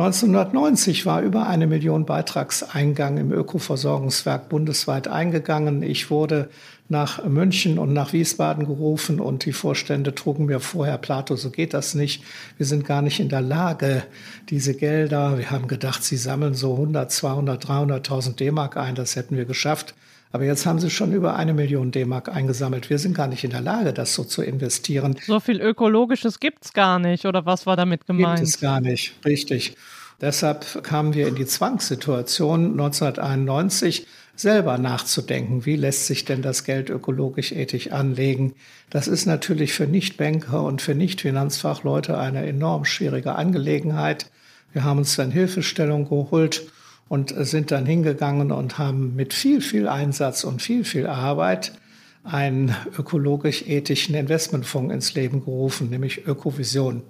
[0.00, 5.82] 1990 war über eine Million Beitragseingang im Ökoversorgungswerk bundesweit eingegangen.
[5.82, 6.48] Ich wurde
[6.88, 11.74] nach München und nach Wiesbaden gerufen und die Vorstände trugen mir vorher Plato, so geht
[11.74, 12.24] das nicht.
[12.56, 14.02] Wir sind gar nicht in der Lage,
[14.48, 19.36] diese Gelder, wir haben gedacht, sie sammeln so 100, 200, 300.000 D-Mark ein, das hätten
[19.36, 19.94] wir geschafft.
[20.32, 22.88] Aber jetzt haben sie schon über eine Million D-Mark eingesammelt.
[22.88, 25.16] Wir sind gar nicht in der Lage, das so zu investieren.
[25.26, 28.38] So viel Ökologisches gibt es gar nicht, oder was war damit gemeint?
[28.38, 29.74] Gibt es gar nicht, richtig.
[30.20, 36.90] Deshalb kamen wir in die Zwangssituation 1991, selber nachzudenken, wie lässt sich denn das Geld
[36.90, 38.54] ökologisch ethisch anlegen.
[38.88, 44.30] Das ist natürlich für Nichtbanker und für Nichtfinanzfachleute eine enorm schwierige Angelegenheit.
[44.72, 46.70] Wir haben uns dann Hilfestellung geholt
[47.10, 51.72] und sind dann hingegangen und haben mit viel, viel Einsatz und viel, viel Arbeit
[52.22, 57.02] einen ökologisch-ethischen Investmentfonds ins Leben gerufen, nämlich Ökovision.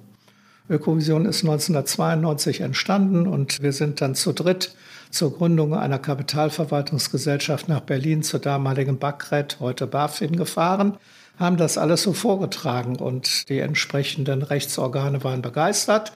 [0.70, 4.74] Ökovision ist 1992 entstanden und wir sind dann zu dritt
[5.10, 10.96] zur Gründung einer Kapitalverwaltungsgesellschaft nach Berlin zur damaligen BACRED, heute BaFin, gefahren,
[11.38, 16.14] haben das alles so vorgetragen und die entsprechenden Rechtsorgane waren begeistert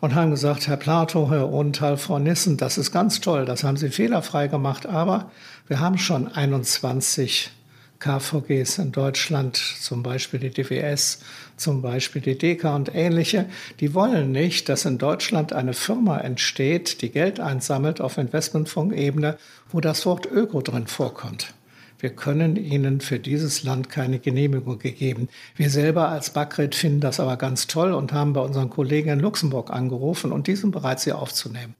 [0.00, 3.76] und haben gesagt, Herr Plato, Herr Ohnthal, Frau Nissen, das ist ganz toll, das haben
[3.76, 5.30] Sie fehlerfrei gemacht, aber
[5.68, 7.50] wir haben schon 21
[8.00, 11.20] KVGs in Deutschland, zum Beispiel die DWS,
[11.56, 13.44] zum Beispiel die DEKA und ähnliche,
[13.78, 19.36] die wollen nicht, dass in Deutschland eine Firma entsteht, die Geld einsammelt auf Investmentfondsebene,
[19.70, 21.52] wo das Wort Öko drin vorkommt.
[22.00, 25.28] Wir können ihnen für dieses Land keine Genehmigung gegeben.
[25.54, 29.20] Wir selber als Backred finden das aber ganz toll und haben bei unseren Kollegen in
[29.20, 31.74] Luxemburg angerufen und die sind bereit, sie aufzunehmen.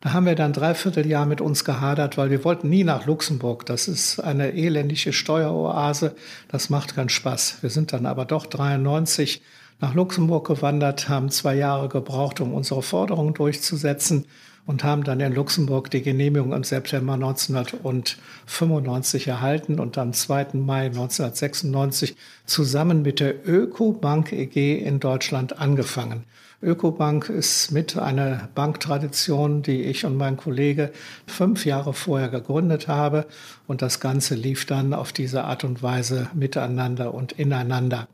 [0.00, 3.64] Da haben wir dann dreiviertel Jahr mit uns gehadert, weil wir wollten nie nach Luxemburg.
[3.64, 6.14] Das ist eine elendige Steueroase.
[6.48, 7.58] Das macht keinen Spaß.
[7.62, 9.40] Wir sind dann aber doch 93
[9.80, 14.26] nach Luxemburg gewandert, haben zwei Jahre gebraucht, um unsere Forderungen durchzusetzen
[14.66, 20.48] und haben dann in Luxemburg die Genehmigung im September 1995 erhalten und am 2.
[20.54, 26.24] Mai 1996 zusammen mit der Ökobank EG in Deutschland angefangen.
[26.64, 30.92] Ökobank ist mit einer Banktradition, die ich und mein Kollege
[31.26, 33.26] fünf Jahre vorher gegründet habe.
[33.66, 38.08] Und das Ganze lief dann auf diese Art und Weise miteinander und ineinander.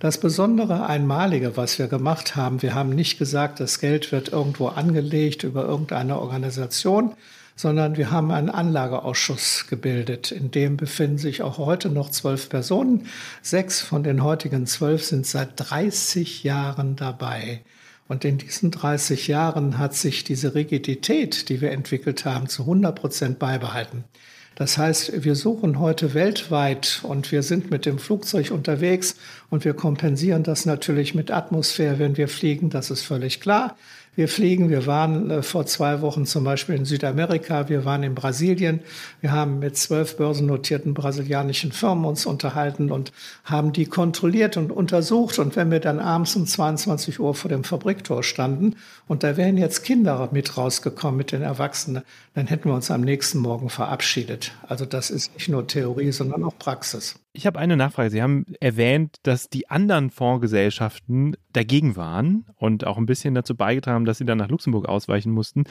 [0.00, 4.66] Das Besondere, Einmalige, was wir gemacht haben, wir haben nicht gesagt, das Geld wird irgendwo
[4.68, 7.14] angelegt über irgendeine Organisation,
[7.56, 10.32] sondern wir haben einen Anlageausschuss gebildet.
[10.32, 13.06] In dem befinden sich auch heute noch zwölf Personen.
[13.40, 17.60] Sechs von den heutigen zwölf sind seit 30 Jahren dabei.
[18.08, 22.98] Und in diesen 30 Jahren hat sich diese Rigidität, die wir entwickelt haben, zu 100
[22.98, 24.04] Prozent beibehalten.
[24.56, 29.16] Das heißt, wir suchen heute weltweit und wir sind mit dem Flugzeug unterwegs
[29.50, 33.76] und wir kompensieren das natürlich mit Atmosphäre, wenn wir fliegen, das ist völlig klar.
[34.16, 38.14] Wir fliegen, wir waren äh, vor zwei Wochen zum Beispiel in Südamerika, wir waren in
[38.14, 38.80] Brasilien,
[39.20, 43.12] wir haben mit zwölf börsennotierten brasilianischen Firmen uns unterhalten und
[43.44, 45.40] haben die kontrolliert und untersucht.
[45.40, 48.76] Und wenn wir dann abends um 22 Uhr vor dem Fabriktor standen
[49.08, 52.04] und da wären jetzt Kinder mit rausgekommen mit den Erwachsenen,
[52.34, 54.52] dann hätten wir uns am nächsten Morgen verabschiedet.
[54.68, 57.16] Also das ist nicht nur Theorie, sondern auch Praxis.
[57.36, 58.10] Ich habe eine Nachfrage.
[58.10, 63.96] Sie haben erwähnt, dass die anderen Fondsgesellschaften dagegen waren und auch ein bisschen dazu beigetragen
[63.96, 65.64] haben, dass sie dann nach Luxemburg ausweichen mussten.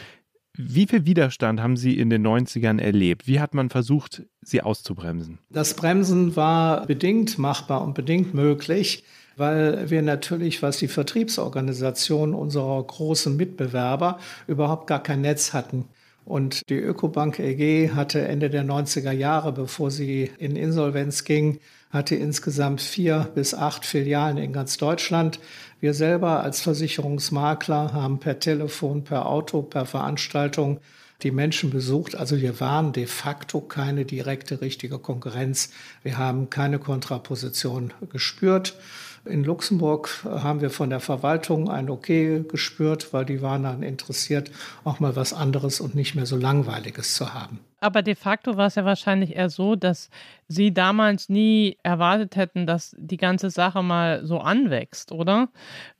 [0.55, 3.27] Wie viel Widerstand haben Sie in den 90ern erlebt?
[3.27, 5.39] Wie hat man versucht, sie auszubremsen?
[5.49, 9.03] Das Bremsen war bedingt machbar und bedingt möglich,
[9.37, 15.85] weil wir natürlich, was die Vertriebsorganisation unserer großen Mitbewerber überhaupt gar kein Netz hatten.
[16.25, 21.59] Und die Ökobank EG hatte Ende der 90er Jahre, bevor sie in Insolvenz ging,
[21.89, 25.39] hatte insgesamt vier bis acht Filialen in ganz Deutschland.
[25.79, 30.79] Wir selber als Versicherungsmakler haben per Telefon, per Auto, per Veranstaltung
[31.23, 32.15] die Menschen besucht.
[32.15, 35.71] Also wir waren de facto keine direkte richtige Konkurrenz.
[36.03, 38.75] Wir haben keine Kontraposition gespürt.
[39.25, 44.51] In Luxemburg haben wir von der Verwaltung ein Okay gespürt, weil die waren dann interessiert,
[44.83, 47.59] auch mal was anderes und nicht mehr so langweiliges zu haben.
[47.79, 50.09] Aber de facto war es ja wahrscheinlich eher so, dass
[50.47, 55.49] Sie damals nie erwartet hätten, dass die ganze Sache mal so anwächst, oder?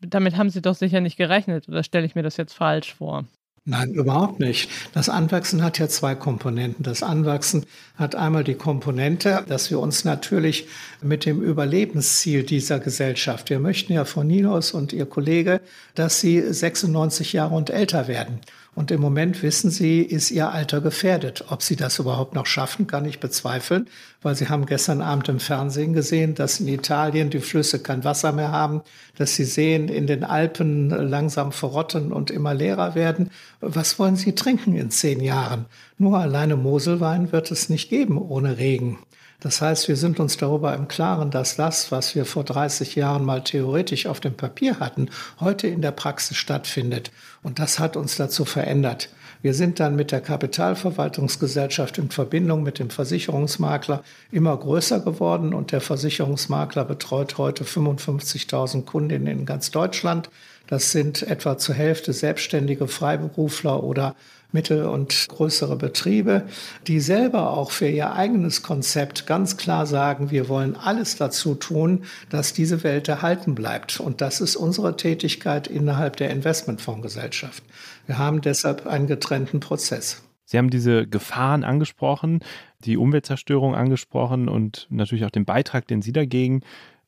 [0.02, 3.26] Damit haben Sie doch sicher nicht gerechnet, oder stelle ich mir das jetzt falsch vor?
[3.66, 4.70] Nein, überhaupt nicht.
[4.94, 6.84] Das Anwachsen hat ja zwei Komponenten.
[6.84, 10.68] Das Anwachsen hat einmal die Komponente, dass wir uns natürlich
[11.02, 15.62] mit dem Überlebensziel dieser Gesellschaft, wir möchten ja von Ninos und ihr Kollege,
[15.96, 18.42] dass sie 96 Jahre und älter werden.
[18.76, 21.46] Und im Moment wissen Sie, ist Ihr Alter gefährdet.
[21.50, 23.88] Ob Sie das überhaupt noch schaffen, kann ich bezweifeln,
[24.24, 28.32] weil Sie haben gestern Abend im Fernsehen gesehen, dass in Italien die Flüsse kein Wasser
[28.32, 28.82] mehr haben,
[29.16, 33.30] dass Sie sehen, in den Alpen langsam verrotten und immer leerer werden.
[33.62, 35.66] Was wollen Sie trinken in zehn Jahren?
[36.00, 38.98] Nur alleine Moselwein wird es nicht geben ohne Regen.
[39.44, 43.26] Das heißt, wir sind uns darüber im Klaren, dass das, was wir vor 30 Jahren
[43.26, 45.10] mal theoretisch auf dem Papier hatten,
[45.42, 47.12] heute in der Praxis stattfindet.
[47.44, 49.10] Und das hat uns dazu verändert.
[49.42, 54.02] Wir sind dann mit der Kapitalverwaltungsgesellschaft in Verbindung mit dem Versicherungsmakler
[54.32, 60.30] immer größer geworden und der Versicherungsmakler betreut heute 55.000 Kundinnen in ganz Deutschland.
[60.68, 64.16] Das sind etwa zur Hälfte selbstständige Freiberufler oder
[64.54, 66.44] mittel- und größere Betriebe,
[66.88, 72.04] die selber auch für ihr eigenes Konzept ganz klar sagen, wir wollen alles dazu tun,
[72.30, 74.00] dass diese Welt erhalten bleibt.
[74.00, 77.64] Und das ist unsere Tätigkeit innerhalb der Investmentfondsgesellschaft.
[78.06, 80.22] Wir haben deshalb einen getrennten Prozess.
[80.46, 82.42] Sie haben diese Gefahren angesprochen,
[82.86, 86.62] die Umweltzerstörung angesprochen und natürlich auch den Beitrag, den Sie dagegen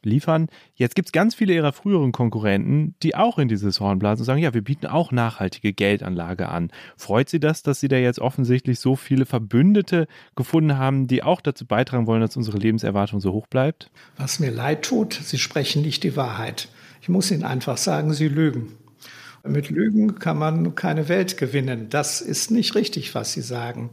[0.05, 0.47] liefern.
[0.75, 4.25] Jetzt gibt es ganz viele ihrer früheren Konkurrenten, die auch in dieses Horn blasen und
[4.25, 6.71] sagen, ja, wir bieten auch nachhaltige Geldanlage an.
[6.97, 11.41] Freut Sie das, dass Sie da jetzt offensichtlich so viele Verbündete gefunden haben, die auch
[11.41, 13.91] dazu beitragen wollen, dass unsere Lebenserwartung so hoch bleibt?
[14.17, 16.69] Was mir leid tut, Sie sprechen nicht die Wahrheit.
[17.01, 18.77] Ich muss Ihnen einfach sagen, Sie lügen.
[19.47, 21.87] Mit Lügen kann man keine Welt gewinnen.
[21.89, 23.91] Das ist nicht richtig, was Sie sagen.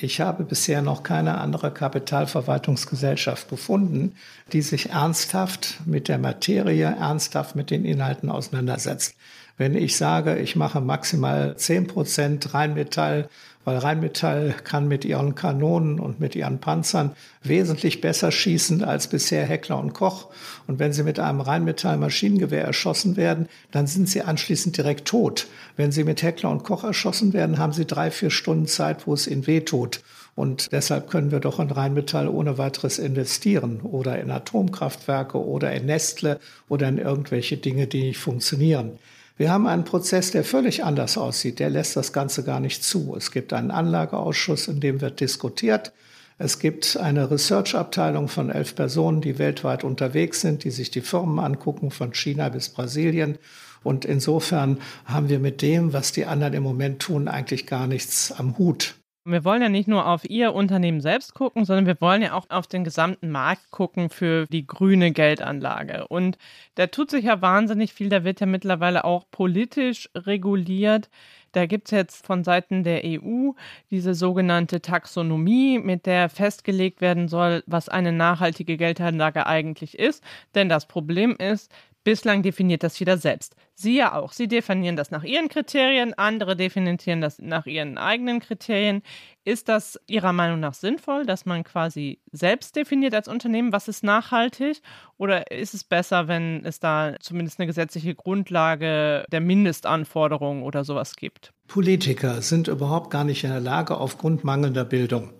[0.00, 4.14] Ich habe bisher noch keine andere Kapitalverwaltungsgesellschaft gefunden,
[4.52, 9.16] die sich ernsthaft mit der Materie, ernsthaft mit den Inhalten auseinandersetzt.
[9.56, 13.28] Wenn ich sage, ich mache maximal 10 Prozent Rheinmetall
[13.64, 19.44] weil Rheinmetall kann mit ihren Kanonen und mit ihren Panzern wesentlich besser schießen als bisher
[19.44, 20.28] Heckler und Koch.
[20.66, 25.46] Und wenn sie mit einem Rheinmetall Maschinengewehr erschossen werden, dann sind sie anschließend direkt tot.
[25.76, 29.14] Wenn sie mit Heckler und Koch erschossen werden, haben sie drei, vier Stunden Zeit, wo
[29.14, 30.00] es ihnen weh tut.
[30.36, 35.86] Und deshalb können wir doch in Rheinmetall ohne weiteres investieren oder in Atomkraftwerke oder in
[35.86, 38.98] Nestle oder in irgendwelche Dinge, die nicht funktionieren.
[39.36, 41.58] Wir haben einen Prozess, der völlig anders aussieht.
[41.58, 43.14] Der lässt das Ganze gar nicht zu.
[43.16, 45.92] Es gibt einen Anlageausschuss, in dem wird diskutiert.
[46.38, 51.38] Es gibt eine Research-Abteilung von elf Personen, die weltweit unterwegs sind, die sich die Firmen
[51.38, 53.38] angucken, von China bis Brasilien.
[53.82, 58.32] Und insofern haben wir mit dem, was die anderen im Moment tun, eigentlich gar nichts
[58.32, 58.94] am Hut.
[59.26, 62.44] Wir wollen ja nicht nur auf Ihr Unternehmen selbst gucken, sondern wir wollen ja auch
[62.50, 66.06] auf den gesamten Markt gucken für die grüne Geldanlage.
[66.08, 66.36] Und
[66.74, 68.10] da tut sich ja wahnsinnig viel.
[68.10, 71.08] Da wird ja mittlerweile auch politisch reguliert.
[71.52, 73.52] Da gibt es jetzt von Seiten der EU
[73.90, 80.22] diese sogenannte Taxonomie, mit der festgelegt werden soll, was eine nachhaltige Geldanlage eigentlich ist.
[80.54, 81.72] Denn das Problem ist,
[82.04, 83.56] Bislang definiert das jeder selbst.
[83.74, 84.32] Sie ja auch.
[84.32, 89.02] Sie definieren das nach ihren Kriterien, andere definieren das nach ihren eigenen Kriterien.
[89.44, 94.04] Ist das Ihrer Meinung nach sinnvoll, dass man quasi selbst definiert als Unternehmen, was ist
[94.04, 94.82] nachhaltig?
[95.16, 101.16] Oder ist es besser, wenn es da zumindest eine gesetzliche Grundlage der Mindestanforderungen oder sowas
[101.16, 101.53] gibt?
[101.74, 105.30] Politiker sind überhaupt gar nicht in der Lage, aufgrund mangelnder Bildung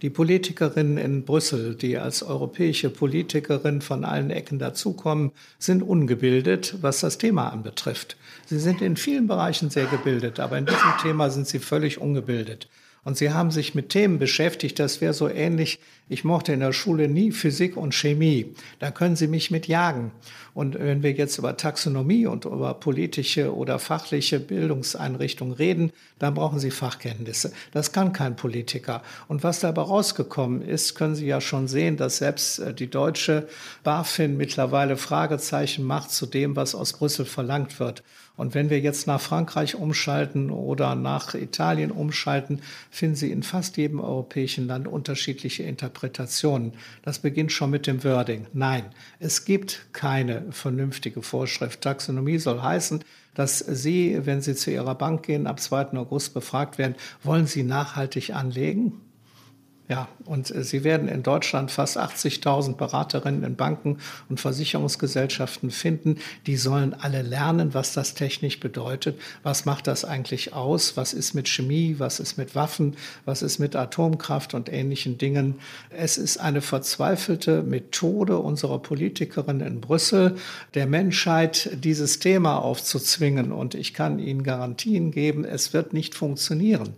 [0.00, 7.00] die Politikerinnen in Brüssel, die als europäische Politikerin von allen Ecken dazukommen, sind ungebildet, was
[7.00, 8.16] das Thema anbetrifft.
[8.46, 12.68] Sie sind in vielen Bereichen sehr gebildet, aber in diesem Thema sind sie völlig ungebildet.
[13.04, 16.72] Und sie haben sich mit Themen beschäftigt, das wäre so ähnlich, ich mochte in der
[16.72, 18.54] Schule nie Physik und Chemie.
[18.78, 20.12] Da können Sie mich mit jagen.
[20.54, 26.60] Und wenn wir jetzt über Taxonomie und über politische oder fachliche Bildungseinrichtungen reden, dann brauchen
[26.60, 27.52] Sie Fachkenntnisse.
[27.72, 29.02] Das kann kein Politiker.
[29.26, 33.48] Und was dabei rausgekommen ist, können Sie ja schon sehen, dass selbst äh, die deutsche
[33.82, 38.04] BaFin mittlerweile Fragezeichen macht zu dem, was aus Brüssel verlangt wird.
[38.36, 43.76] Und wenn wir jetzt nach Frankreich umschalten oder nach Italien umschalten, finden Sie in fast
[43.76, 46.72] jedem europäischen Land unterschiedliche Interpretationen.
[47.02, 48.46] Das beginnt schon mit dem Wording.
[48.52, 48.84] Nein,
[49.18, 51.82] es gibt keine vernünftige Vorschrift.
[51.82, 55.92] Taxonomie soll heißen, dass Sie, wenn Sie zu Ihrer Bank gehen, ab 2.
[55.98, 59.00] August befragt werden, wollen Sie nachhaltig anlegen?
[59.92, 63.98] Ja, und äh, Sie werden in Deutschland fast 80.000 Beraterinnen in Banken
[64.30, 66.16] und Versicherungsgesellschaften finden.
[66.46, 69.20] Die sollen alle lernen, was das technisch bedeutet.
[69.42, 70.96] Was macht das eigentlich aus?
[70.96, 71.96] Was ist mit Chemie?
[71.98, 72.96] Was ist mit Waffen?
[73.26, 75.56] Was ist mit Atomkraft und ähnlichen Dingen?
[75.90, 80.36] Es ist eine verzweifelte Methode unserer Politikerinnen in Brüssel,
[80.72, 83.52] der Menschheit dieses Thema aufzuzwingen.
[83.52, 86.94] Und ich kann Ihnen Garantien geben, es wird nicht funktionieren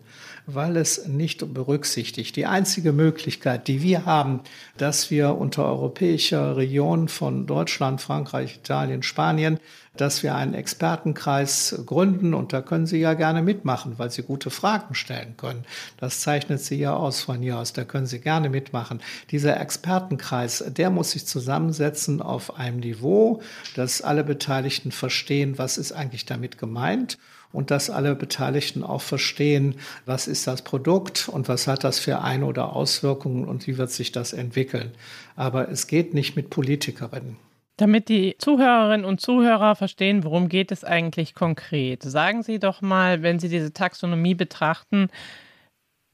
[0.47, 2.37] weil es nicht berücksichtigt.
[2.37, 4.41] Die einzige Möglichkeit, die wir haben,
[4.77, 9.59] dass wir unter europäischer Region von Deutschland, Frankreich, Italien, Spanien,
[9.97, 14.51] dass wir einen Expertenkreis gründen und da können Sie ja gerne mitmachen, weil Sie gute
[14.51, 15.65] Fragen stellen können.
[15.99, 19.01] Das zeichnet Sie ja aus von hier aus, da können Sie gerne mitmachen.
[19.31, 23.41] Dieser Expertenkreis, der muss sich zusammensetzen auf einem Niveau,
[23.77, 27.19] dass alle Beteiligten verstehen, was ist eigentlich damit gemeint
[27.55, 32.21] und dass alle Beteiligten auch verstehen, was ist das Produkt und was hat das für
[32.21, 34.91] Ein- oder Auswirkungen und wie wird sich das entwickeln.
[35.37, 37.37] Aber es geht nicht mit Politikerinnen.
[37.77, 43.23] Damit die Zuhörerinnen und Zuhörer verstehen, worum geht es eigentlich konkret, sagen Sie doch mal,
[43.23, 45.09] wenn Sie diese Taxonomie betrachten,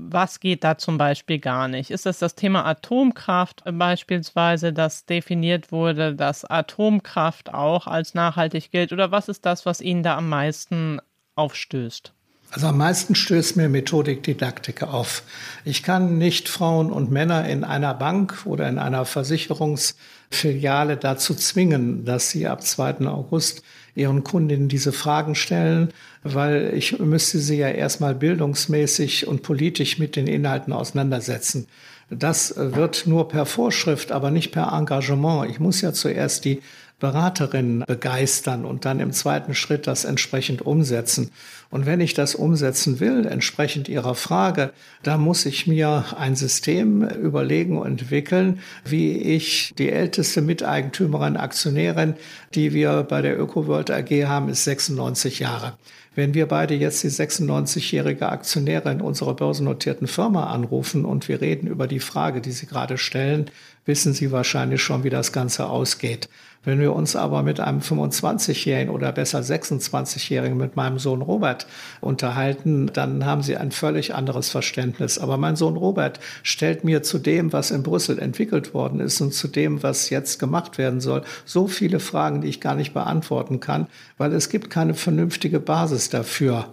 [0.02, 1.90] was geht da zum Beispiel gar nicht?
[1.90, 8.92] Ist das das Thema Atomkraft beispielsweise, das definiert wurde, dass Atomkraft auch als nachhaltig gilt?
[8.94, 11.00] Oder was ist das, was Ihnen da am meisten
[11.40, 12.12] aufstößt?
[12.52, 15.22] Also am meisten stößt mir Methodikdidaktik auf.
[15.64, 22.04] Ich kann nicht Frauen und Männer in einer Bank oder in einer Versicherungsfiliale dazu zwingen,
[22.04, 23.06] dass sie ab 2.
[23.06, 23.62] August
[23.94, 25.92] ihren Kundinnen diese Fragen stellen,
[26.24, 31.68] weil ich müsste sie ja erstmal bildungsmäßig und politisch mit den Inhalten auseinandersetzen.
[32.10, 35.48] Das wird nur per Vorschrift, aber nicht per Engagement.
[35.48, 36.60] Ich muss ja zuerst die
[37.00, 41.30] Beraterinnen begeistern und dann im zweiten Schritt das entsprechend umsetzen.
[41.70, 47.02] Und wenn ich das umsetzen will, entsprechend Ihrer Frage, da muss ich mir ein System
[47.02, 52.14] überlegen und entwickeln, wie ich die älteste Miteigentümerin, Aktionärin,
[52.54, 55.74] die wir bei der ÖkoWorld AG haben, ist 96 Jahre.
[56.16, 61.86] Wenn wir beide jetzt die 96-jährige Aktionärin unserer börsennotierten Firma anrufen und wir reden über
[61.86, 63.48] die Frage, die Sie gerade stellen,
[63.86, 66.28] wissen Sie wahrscheinlich schon, wie das Ganze ausgeht.
[66.62, 71.66] Wenn wir uns aber mit einem 25-Jährigen oder besser 26-Jährigen mit meinem Sohn Robert
[72.02, 75.18] unterhalten, dann haben sie ein völlig anderes Verständnis.
[75.18, 79.32] Aber mein Sohn Robert stellt mir zu dem, was in Brüssel entwickelt worden ist und
[79.32, 83.60] zu dem, was jetzt gemacht werden soll, so viele Fragen, die ich gar nicht beantworten
[83.60, 83.86] kann,
[84.18, 86.66] weil es gibt keine vernünftige Basis dafür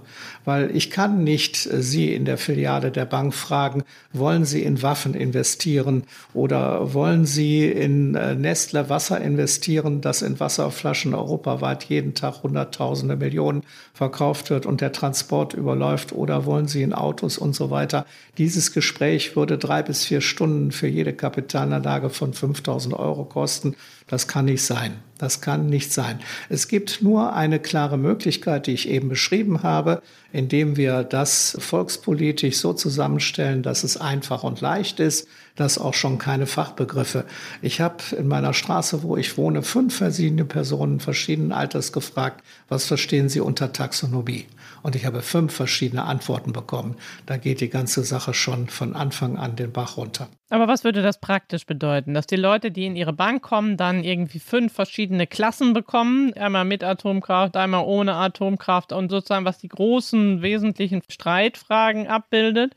[0.48, 3.84] weil ich kann nicht Sie in der Filiale der Bank fragen,
[4.14, 10.40] wollen Sie in Waffen investieren oder wollen Sie in äh, Nestle Wasser investieren, das in
[10.40, 13.64] Wasserflaschen europaweit jeden Tag Hunderttausende Millionen
[13.94, 18.06] verkauft wird und der Transport überläuft oder wollen Sie in Autos und so weiter.
[18.38, 23.76] Dieses Gespräch würde drei bis vier Stunden für jede Kapitalanlage von 5000 Euro kosten.
[24.08, 25.00] Das kann nicht sein.
[25.18, 26.20] Das kann nicht sein.
[26.48, 30.02] Es gibt nur eine klare Möglichkeit, die ich eben beschrieben habe,
[30.32, 36.20] indem wir das volkspolitisch so zusammenstellen, dass es einfach und leicht ist, dass auch schon
[36.20, 37.26] keine Fachbegriffe.
[37.62, 42.86] Ich habe in meiner Straße, wo ich wohne, fünf verschiedene Personen verschiedenen Alters gefragt, was
[42.86, 44.46] verstehen Sie unter Taxonomie?
[44.84, 46.96] Und ich habe fünf verschiedene Antworten bekommen.
[47.26, 50.30] Da geht die ganze Sache schon von Anfang an den Bach runter.
[50.50, 52.14] Aber was würde das praktisch bedeuten?
[52.14, 56.64] Dass die Leute, die in ihre Bank kommen, dann irgendwie fünf verschiedene Klassen bekommen, einmal
[56.64, 62.76] mit Atomkraft, einmal ohne Atomkraft und sozusagen was die großen wesentlichen Streitfragen abbildet?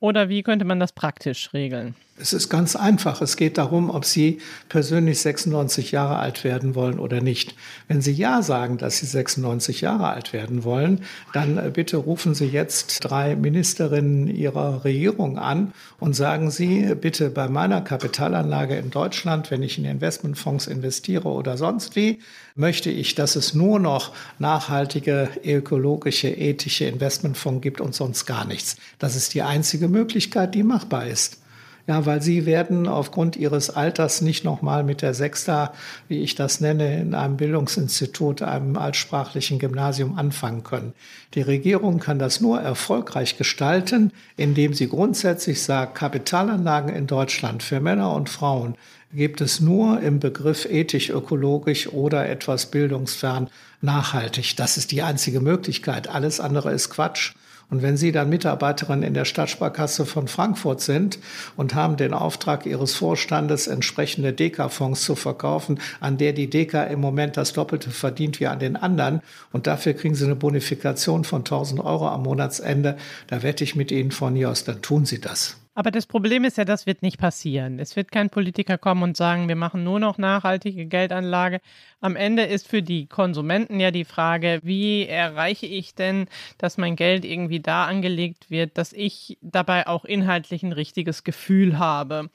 [0.00, 1.94] Oder wie könnte man das praktisch regeln?
[2.22, 3.20] Es ist ganz einfach.
[3.20, 7.56] Es geht darum, ob Sie persönlich 96 Jahre alt werden wollen oder nicht.
[7.88, 11.00] Wenn Sie Ja sagen, dass Sie 96 Jahre alt werden wollen,
[11.32, 17.28] dann äh, bitte rufen Sie jetzt drei Ministerinnen Ihrer Regierung an und sagen Sie bitte
[17.28, 22.20] bei meiner Kapitalanlage in Deutschland, wenn ich in Investmentfonds investiere oder sonst wie,
[22.54, 28.76] möchte ich, dass es nur noch nachhaltige, ökologische, ethische Investmentfonds gibt und sonst gar nichts.
[29.00, 31.41] Das ist die einzige Möglichkeit, die machbar ist.
[31.88, 35.72] Ja, weil sie werden aufgrund ihres Alters nicht nochmal mit der Sechster,
[36.06, 40.92] wie ich das nenne, in einem Bildungsinstitut, einem altsprachlichen Gymnasium anfangen können.
[41.34, 47.80] Die Regierung kann das nur erfolgreich gestalten, indem sie grundsätzlich sagt, Kapitalanlagen in Deutschland für
[47.80, 48.76] Männer und Frauen
[49.12, 54.56] gibt es nur im Begriff ethisch, ökologisch oder etwas bildungsfern nachhaltig.
[54.56, 56.08] Das ist die einzige Möglichkeit.
[56.08, 57.34] Alles andere ist Quatsch.
[57.72, 61.18] Und wenn Sie dann Mitarbeiterin in der Stadtsparkasse von Frankfurt sind
[61.56, 67.00] und haben den Auftrag Ihres Vorstandes, entsprechende Deka-Fonds zu verkaufen, an der die Deka im
[67.00, 71.40] Moment das Doppelte verdient wie an den anderen, und dafür kriegen Sie eine Bonifikation von
[71.40, 72.98] 1000 Euro am Monatsende,
[73.28, 75.61] da wette ich mit Ihnen von hier aus, dann tun Sie das.
[75.74, 77.78] Aber das Problem ist ja, das wird nicht passieren.
[77.78, 81.60] Es wird kein Politiker kommen und sagen, wir machen nur noch nachhaltige Geldanlage.
[82.00, 86.26] Am Ende ist für die Konsumenten ja die Frage, wie erreiche ich denn,
[86.58, 91.78] dass mein Geld irgendwie da angelegt wird, dass ich dabei auch inhaltlich ein richtiges Gefühl
[91.78, 92.28] habe.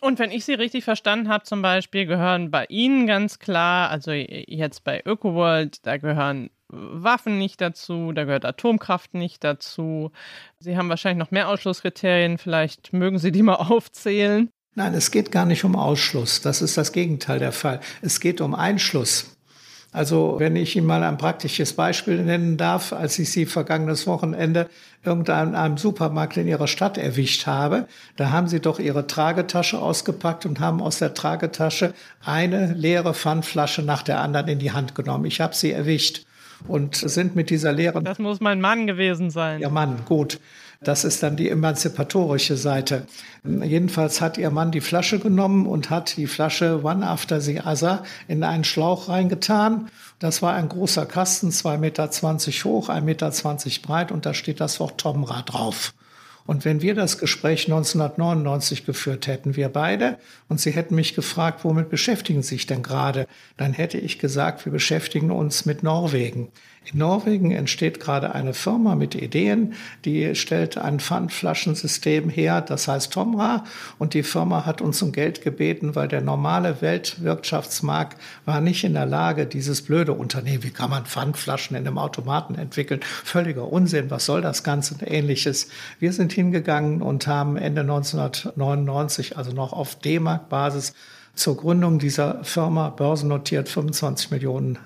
[0.00, 4.12] Und wenn ich Sie richtig verstanden habe, zum Beispiel gehören bei Ihnen ganz klar, also
[4.12, 10.12] jetzt bei ÖkoWorld, da gehören Waffen nicht dazu, da gehört Atomkraft nicht dazu.
[10.60, 14.50] Sie haben wahrscheinlich noch mehr Ausschlusskriterien, vielleicht mögen Sie die mal aufzählen.
[14.74, 17.80] Nein, es geht gar nicht um Ausschluss, das ist das Gegenteil der Fall.
[18.02, 19.36] Es geht um Einschluss.
[19.90, 24.68] Also wenn ich Ihnen mal ein praktisches Beispiel nennen darf, als ich Sie vergangenes Wochenende
[25.02, 27.86] irgendeinem einem Supermarkt in Ihrer Stadt erwischt habe,
[28.16, 33.82] da haben Sie doch Ihre Tragetasche ausgepackt und haben aus der Tragetasche eine leere Pfandflasche
[33.82, 35.24] nach der anderen in die Hand genommen.
[35.24, 36.26] Ich habe Sie erwischt
[36.66, 38.04] und sind mit dieser leeren.
[38.04, 39.60] Das muss mein Mann gewesen sein.
[39.60, 40.40] Ja, Mann, gut.
[40.80, 43.06] Das ist dann die emanzipatorische Seite.
[43.44, 48.04] Jedenfalls hat ihr Mann die Flasche genommen und hat die Flasche One After the Other
[48.28, 49.90] in einen Schlauch reingetan.
[50.20, 52.04] Das war ein großer Kasten, 2,20 Meter
[52.64, 53.32] hoch, 1,20 Meter
[53.82, 55.94] breit und da steht das Wort Tomra drauf.
[56.48, 60.16] Und wenn wir das Gespräch 1999 geführt hätten, wir beide,
[60.48, 63.26] und Sie hätten mich gefragt, womit beschäftigen Sie sich denn gerade,
[63.58, 66.48] dann hätte ich gesagt, wir beschäftigen uns mit Norwegen.
[66.90, 69.74] In Norwegen entsteht gerade eine Firma mit Ideen,
[70.06, 73.64] die stellt ein Pfandflaschensystem her, das heißt Tomra.
[73.98, 78.94] Und die Firma hat uns um Geld gebeten, weil der normale Weltwirtschaftsmarkt war nicht in
[78.94, 83.00] der Lage, dieses blöde Unternehmen, wie kann man Pfandflaschen in einem Automaten entwickeln?
[83.02, 85.68] Völliger Unsinn, was soll das Ganze und ähnliches.
[85.98, 90.94] Wir sind hingegangen und haben Ende 1999, also noch auf D-Mark-Basis,
[91.34, 94.78] zur Gründung dieser Firma börsennotiert 25 Millionen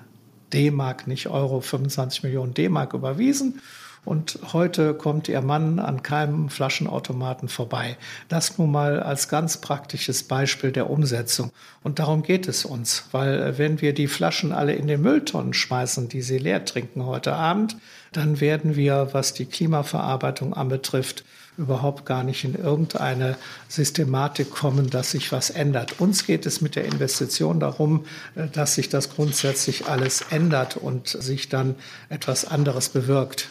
[0.53, 3.61] D-Mark, nicht Euro, 25 Millionen D-Mark überwiesen.
[4.05, 7.97] Und heute kommt ihr Mann an keinem Flaschenautomaten vorbei.
[8.27, 11.51] Das nun mal als ganz praktisches Beispiel der Umsetzung.
[11.83, 15.53] Und darum geht es uns, weil äh, wenn wir die Flaschen alle in den Mülltonnen
[15.53, 17.77] schmeißen, die sie leer trinken heute Abend,
[18.11, 21.23] dann werden wir, was die Klimaverarbeitung anbetrifft,
[21.57, 23.37] überhaupt gar nicht in irgendeine
[23.67, 25.99] Systematik kommen, dass sich was ändert.
[25.99, 31.07] Uns geht es mit der Investition darum, äh, dass sich das grundsätzlich alles ändert und
[31.07, 31.75] sich dann
[32.09, 33.49] etwas anderes bewirkt.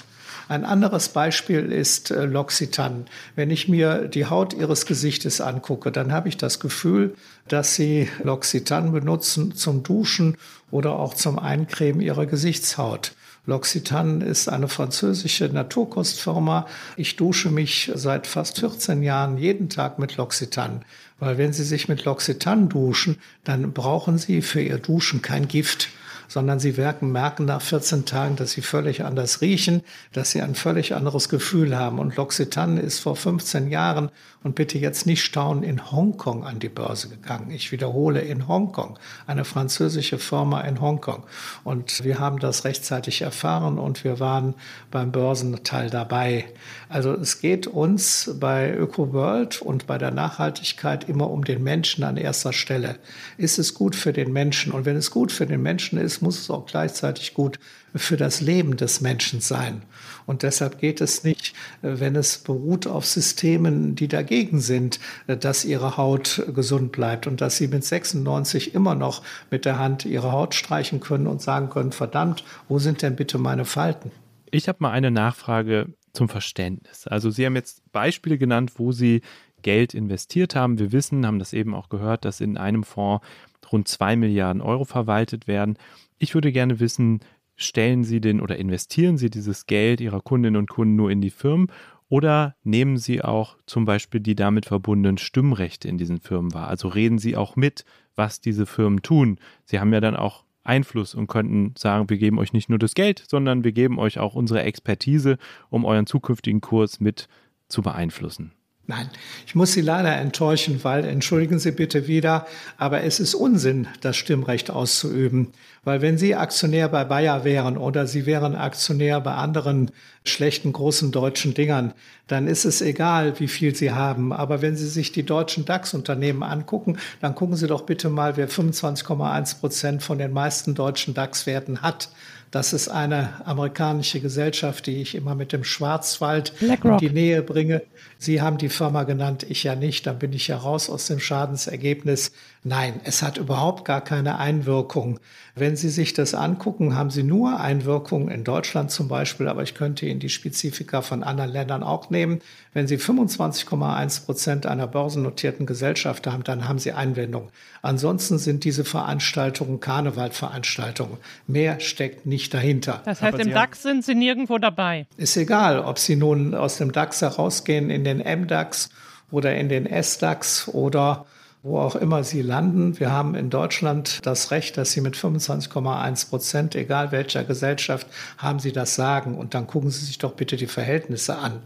[0.49, 3.07] Ein anderes Beispiel ist äh, L'Occitane.
[3.37, 7.15] Wenn ich mir die Haut ihres Gesichtes angucke, dann habe ich das Gefühl,
[7.49, 10.37] dass sie L'Occitane benutzen zum Duschen
[10.71, 13.13] oder auch zum Eincremen ihrer Gesichtshaut.
[13.45, 16.67] L'Occitane ist eine französische Naturkostfirma.
[16.97, 20.83] Ich dusche mich seit fast 14 Jahren jeden Tag mit L'Occitane.
[21.19, 25.89] Weil wenn Sie sich mit L'Occitane duschen, dann brauchen Sie für Ihr Duschen kein Gift
[26.33, 29.83] sondern sie merken, merken nach 14 Tagen, dass sie völlig anders riechen,
[30.15, 31.99] dass sie ein völlig anderes Gefühl haben.
[31.99, 34.11] Und L'Occitane ist vor 15 Jahren
[34.43, 37.51] und bitte jetzt nicht staunen, in Hongkong an die Börse gegangen.
[37.51, 41.23] Ich wiederhole, in Hongkong, eine französische Firma in Hongkong.
[41.65, 44.55] Und wir haben das rechtzeitig erfahren und wir waren
[44.91, 46.47] beim Börsenteil dabei.
[46.89, 52.17] Also es geht uns bei ÖkoWorld und bei der Nachhaltigkeit immer um den Menschen an
[52.17, 52.97] erster Stelle.
[53.37, 54.73] Ist es gut für den Menschen?
[54.73, 57.59] Und wenn es gut für den Menschen ist, muss es auch gleichzeitig gut
[57.95, 59.83] für das Leben des Menschen sein.
[60.25, 61.53] Und deshalb geht es nicht,
[61.83, 67.57] wenn es beruht auf Systemen, die dagegen sind, dass ihre Haut gesund bleibt und dass
[67.57, 71.93] sie mit 96 immer noch mit der Hand ihre Haut streichen können und sagen können,
[71.93, 74.11] verdammt, wo sind denn bitte meine Falten?
[74.51, 77.07] Ich habe mal eine Nachfrage zum Verständnis.
[77.07, 79.23] Also Sie haben jetzt Beispiele genannt, wo Sie
[79.63, 80.79] Geld investiert haben.
[80.79, 83.25] Wir wissen, haben das eben auch gehört, dass in einem Fonds
[83.73, 85.79] rund zwei Milliarden Euro verwaltet werden.
[86.23, 87.19] Ich würde gerne wissen,
[87.57, 91.31] stellen Sie den oder investieren Sie dieses Geld Ihrer Kundinnen und Kunden nur in die
[91.31, 91.67] Firmen
[92.09, 96.69] oder nehmen Sie auch zum Beispiel die damit verbundenen Stimmrechte in diesen Firmen wahr?
[96.69, 99.41] Also reden Sie auch mit, was diese Firmen tun.
[99.65, 102.95] Sie haben ja dann auch Einfluss und könnten sagen, wir geben euch nicht nur das
[102.95, 105.39] Geld, sondern wir geben euch auch unsere Expertise,
[105.71, 107.27] um euren zukünftigen Kurs mit
[107.67, 108.53] zu beeinflussen.
[108.89, 109.09] Nein,
[109.47, 112.47] ich muss Sie leider enttäuschen, weil, entschuldigen Sie bitte wieder,
[112.79, 115.53] aber es ist Unsinn, das Stimmrecht auszuüben.
[115.85, 119.93] Weil wenn Sie Aktionär bei Bayer wären oder Sie wären Aktionär bei anderen
[120.25, 121.93] schlechten großen deutschen Dingern,
[122.27, 124.33] dann ist es egal, wie viel Sie haben.
[124.33, 128.49] Aber wenn Sie sich die deutschen DAX-Unternehmen angucken, dann gucken Sie doch bitte mal, wer
[128.49, 132.09] 25,1 Prozent von den meisten deutschen DAX-Werten hat.
[132.53, 137.01] Das ist eine amerikanische Gesellschaft, die ich immer mit dem Schwarzwald BlackRock.
[137.01, 137.81] in die Nähe bringe.
[138.23, 140.07] Sie haben die Firma genannt, ich ja nicht.
[140.07, 142.31] Dann bin ich ja raus aus dem Schadensergebnis.
[142.63, 145.19] Nein, es hat überhaupt gar keine Einwirkung.
[145.57, 149.75] Wenn Sie sich das angucken, haben Sie nur Einwirkungen in Deutschland zum Beispiel, aber ich
[149.75, 152.41] könnte Ihnen die Spezifika von anderen Ländern auch nehmen.
[152.73, 157.49] Wenn Sie 25,1 Prozent einer börsennotierten Gesellschaft haben, dann haben Sie Einwendungen.
[157.83, 161.19] Ansonsten sind diese Veranstaltungen Karnevalveranstaltungen.
[161.49, 163.03] Mehr steckt nicht dahinter.
[163.05, 165.07] Das heißt, aber im DAX sind Sie nirgendwo dabei.
[165.17, 168.91] Ist egal, ob Sie nun aus dem DAX herausgehen in den MDAX
[169.31, 171.27] oder in den SDAX oder
[171.63, 172.99] wo auch immer Sie landen.
[172.99, 178.07] Wir haben in Deutschland das Recht, dass Sie mit 25,1 Prozent, egal welcher Gesellschaft,
[178.39, 179.37] haben Sie das Sagen.
[179.37, 181.61] Und dann gucken Sie sich doch bitte die Verhältnisse an.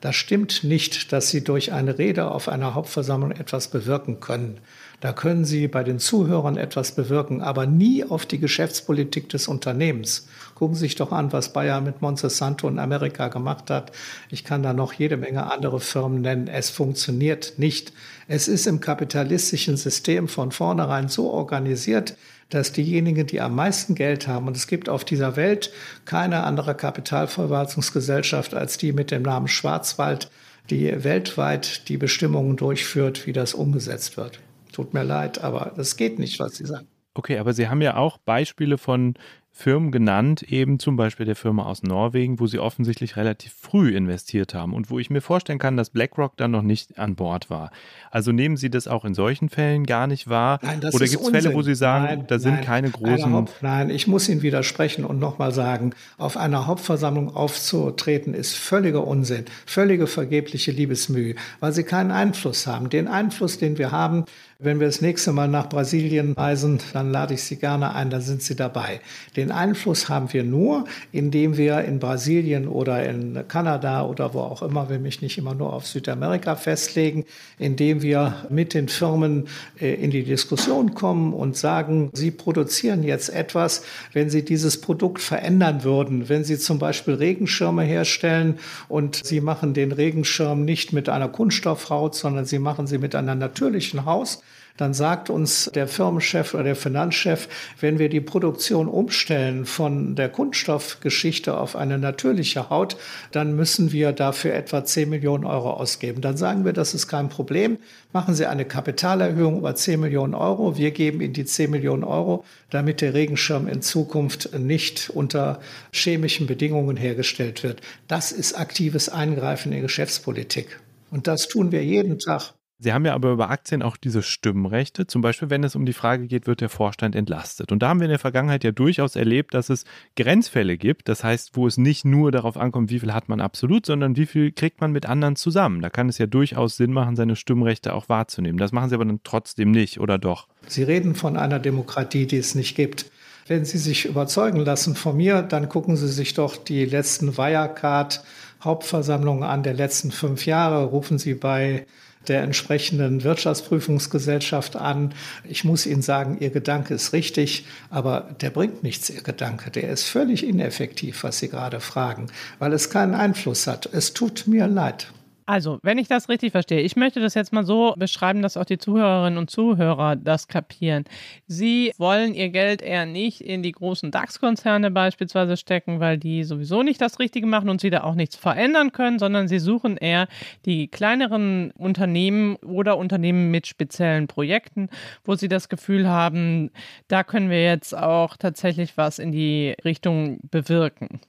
[0.00, 4.58] Das stimmt nicht, dass Sie durch eine Rede auf einer Hauptversammlung etwas bewirken können.
[5.00, 10.28] Da können Sie bei den Zuhörern etwas bewirken, aber nie auf die Geschäftspolitik des Unternehmens.
[10.54, 13.92] Gucken Sie sich doch an, was Bayer mit Monsanto in Amerika gemacht hat.
[14.28, 16.48] Ich kann da noch jede Menge andere Firmen nennen.
[16.48, 17.94] Es funktioniert nicht.
[18.28, 22.14] Es ist im kapitalistischen System von vornherein so organisiert,
[22.50, 25.72] dass diejenigen, die am meisten Geld haben, und es gibt auf dieser Welt
[26.04, 30.30] keine andere Kapitalverwaltungsgesellschaft als die mit dem Namen Schwarzwald,
[30.68, 34.40] die weltweit die Bestimmungen durchführt, wie das umgesetzt wird.
[34.80, 36.86] Tut mir leid, aber das geht nicht, was Sie sagen.
[37.12, 39.14] Okay, aber Sie haben ja auch Beispiele von
[39.52, 44.54] Firmen genannt, eben zum Beispiel der Firma aus Norwegen, wo sie offensichtlich relativ früh investiert
[44.54, 47.70] haben und wo ich mir vorstellen kann, dass BlackRock dann noch nicht an Bord war.
[48.10, 50.60] Also nehmen Sie das auch in solchen Fällen gar nicht wahr?
[50.62, 53.32] Nein, Oder gibt es Fälle, wo Sie sagen, nein, da sind nein, keine großen.
[53.32, 59.06] Haupt, nein, ich muss Ihnen widersprechen und nochmal sagen, auf einer Hauptversammlung aufzutreten ist völliger
[59.06, 62.88] Unsinn, völlige vergebliche Liebesmühe, weil Sie keinen Einfluss haben.
[62.88, 64.24] Den Einfluss, den wir haben,
[64.62, 68.20] Wenn wir das nächste Mal nach Brasilien reisen, dann lade ich Sie gerne ein, dann
[68.20, 69.00] sind Sie dabei.
[69.34, 74.60] Den Einfluss haben wir nur, indem wir in Brasilien oder in Kanada oder wo auch
[74.60, 77.24] immer, wir mich nicht immer nur auf Südamerika festlegen,
[77.58, 79.48] indem wir mit den Firmen
[79.80, 83.82] äh, in die Diskussion kommen und sagen, sie produzieren jetzt etwas,
[84.12, 88.58] wenn sie dieses Produkt verändern würden, wenn sie zum Beispiel Regenschirme herstellen
[88.88, 93.34] und sie machen den Regenschirm nicht mit einer Kunststoffhaut, sondern sie machen sie mit einer
[93.34, 94.42] natürlichen Haus,
[94.80, 97.48] dann sagt uns der Firmenchef oder der Finanzchef,
[97.80, 102.96] wenn wir die Produktion umstellen von der Kunststoffgeschichte auf eine natürliche Haut,
[103.30, 106.22] dann müssen wir dafür etwa 10 Millionen Euro ausgeben.
[106.22, 107.76] Dann sagen wir, das ist kein Problem.
[108.14, 110.78] Machen Sie eine Kapitalerhöhung über 10 Millionen Euro.
[110.78, 115.60] Wir geben Ihnen die 10 Millionen Euro, damit der Regenschirm in Zukunft nicht unter
[115.92, 117.82] chemischen Bedingungen hergestellt wird.
[118.08, 120.80] Das ist aktives Eingreifen in Geschäftspolitik.
[121.10, 122.54] Und das tun wir jeden Tag.
[122.82, 125.92] Sie haben ja aber über Aktien auch diese Stimmrechte, zum Beispiel wenn es um die
[125.92, 127.72] Frage geht, wird der Vorstand entlastet.
[127.72, 129.84] Und da haben wir in der Vergangenheit ja durchaus erlebt, dass es
[130.16, 133.84] Grenzfälle gibt, das heißt, wo es nicht nur darauf ankommt, wie viel hat man absolut,
[133.84, 135.82] sondern wie viel kriegt man mit anderen zusammen.
[135.82, 138.56] Da kann es ja durchaus Sinn machen, seine Stimmrechte auch wahrzunehmen.
[138.56, 140.48] Das machen Sie aber dann trotzdem nicht, oder doch?
[140.66, 143.10] Sie reden von einer Demokratie, die es nicht gibt.
[143.46, 148.24] Wenn Sie sich überzeugen lassen von mir, dann gucken Sie sich doch die letzten Wirecard
[148.62, 150.84] Hauptversammlungen an der letzten fünf Jahre.
[150.84, 151.84] Rufen Sie bei
[152.28, 155.14] der entsprechenden Wirtschaftsprüfungsgesellschaft an.
[155.44, 159.70] Ich muss Ihnen sagen, Ihr Gedanke ist richtig, aber der bringt nichts, Ihr Gedanke.
[159.70, 162.26] Der ist völlig ineffektiv, was Sie gerade fragen,
[162.58, 163.88] weil es keinen Einfluss hat.
[163.92, 165.08] Es tut mir leid.
[165.50, 168.64] Also, wenn ich das richtig verstehe, ich möchte das jetzt mal so beschreiben, dass auch
[168.64, 171.02] die Zuhörerinnen und Zuhörer das kapieren.
[171.48, 176.84] Sie wollen ihr Geld eher nicht in die großen DAX-Konzerne beispielsweise stecken, weil die sowieso
[176.84, 180.28] nicht das Richtige machen und sie da auch nichts verändern können, sondern sie suchen eher
[180.66, 184.88] die kleineren Unternehmen oder Unternehmen mit speziellen Projekten,
[185.24, 186.70] wo sie das Gefühl haben,
[187.08, 191.20] da können wir jetzt auch tatsächlich was in die Richtung bewirken.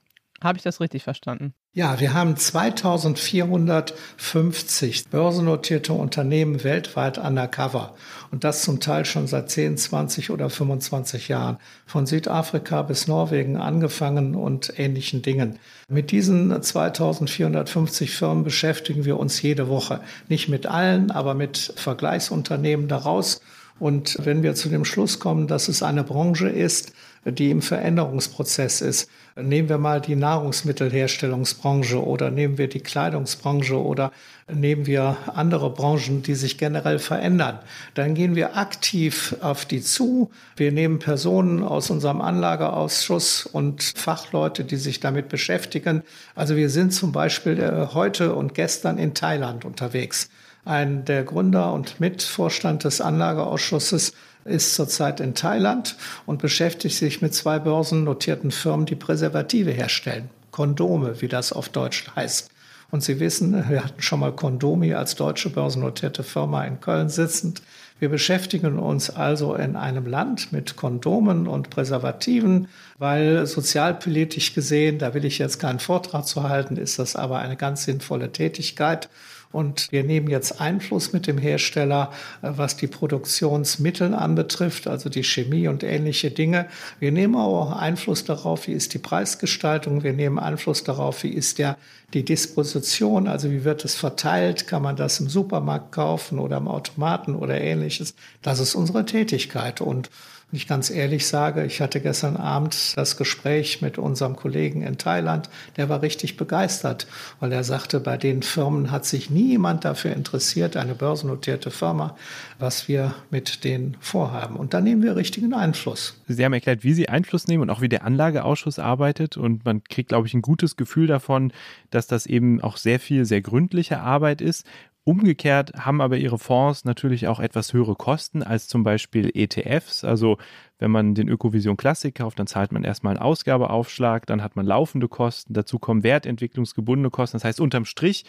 [0.42, 1.54] Habe ich das richtig verstanden?
[1.72, 7.94] Ja, wir haben 2450 börsennotierte Unternehmen weltweit undercover.
[8.30, 11.58] Und das zum Teil schon seit 10, 20 oder 25 Jahren.
[11.86, 15.58] Von Südafrika bis Norwegen angefangen und ähnlichen Dingen.
[15.88, 20.00] Mit diesen 2450 Firmen beschäftigen wir uns jede Woche.
[20.28, 23.40] Nicht mit allen, aber mit Vergleichsunternehmen daraus.
[23.78, 26.92] Und wenn wir zu dem Schluss kommen, dass es eine Branche ist,
[27.24, 29.08] die im Veränderungsprozess ist.
[29.36, 34.12] Nehmen wir mal die Nahrungsmittelherstellungsbranche oder nehmen wir die Kleidungsbranche oder
[34.52, 37.58] nehmen wir andere Branchen, die sich generell verändern.
[37.94, 40.30] Dann gehen wir aktiv auf die zu.
[40.56, 46.02] Wir nehmen Personen aus unserem Anlageausschuss und Fachleute, die sich damit beschäftigen.
[46.34, 50.28] Also wir sind zum Beispiel äh, heute und gestern in Thailand unterwegs.
[50.64, 54.12] Ein der Gründer und Mitvorstand des Anlageausschusses
[54.44, 60.30] ist zurzeit in Thailand und beschäftigt sich mit zwei börsennotierten Firmen, die Präservative herstellen.
[60.50, 62.50] Kondome, wie das auf Deutsch heißt.
[62.90, 67.62] Und Sie wissen, wir hatten schon mal Kondomi als deutsche börsennotierte Firma in Köln sitzend.
[67.98, 72.68] Wir beschäftigen uns also in einem Land mit Kondomen und Präservativen,
[73.02, 77.56] weil sozialpolitisch gesehen, da will ich jetzt keinen Vortrag zu halten, ist das aber eine
[77.56, 79.08] ganz sinnvolle Tätigkeit.
[79.50, 85.24] Und wir nehmen jetzt Einfluss mit dem Hersteller, äh, was die Produktionsmittel anbetrifft, also die
[85.24, 86.68] Chemie und ähnliche Dinge.
[87.00, 90.04] Wir nehmen auch Einfluss darauf, wie ist die Preisgestaltung.
[90.04, 91.78] Wir nehmen Einfluss darauf, wie ist der,
[92.14, 94.68] die Disposition, also wie wird es verteilt.
[94.68, 98.14] Kann man das im Supermarkt kaufen oder im Automaten oder ähnliches?
[98.42, 99.80] Das ist unsere Tätigkeit.
[99.80, 100.08] Und
[100.52, 105.48] ich ganz ehrlich sage, ich hatte gestern Abend das Gespräch mit unserem Kollegen in Thailand,
[105.76, 107.06] der war richtig begeistert,
[107.40, 112.16] weil er sagte, bei den Firmen hat sich niemand dafür interessiert, eine börsennotierte Firma,
[112.58, 114.56] was wir mit denen vorhaben.
[114.56, 116.20] Und da nehmen wir richtigen Einfluss.
[116.28, 119.36] Sie haben erklärt, wie Sie Einfluss nehmen und auch wie der Anlageausschuss arbeitet.
[119.36, 121.52] Und man kriegt, glaube ich, ein gutes Gefühl davon,
[121.90, 124.66] dass das eben auch sehr viel, sehr gründliche Arbeit ist.
[125.04, 130.04] Umgekehrt haben aber ihre Fonds natürlich auch etwas höhere Kosten als zum Beispiel ETFs.
[130.04, 130.38] Also
[130.78, 134.64] wenn man den Ökovision Classic kauft, dann zahlt man erstmal einen Ausgabeaufschlag, dann hat man
[134.64, 137.36] laufende Kosten, dazu kommen wertentwicklungsgebundene Kosten.
[137.36, 138.24] Das heißt, unterm Strich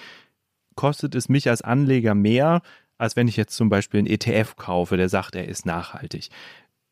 [0.76, 2.64] kostet es mich als Anleger mehr,
[2.98, 6.30] als wenn ich jetzt zum Beispiel einen ETF kaufe, der sagt, er ist nachhaltig.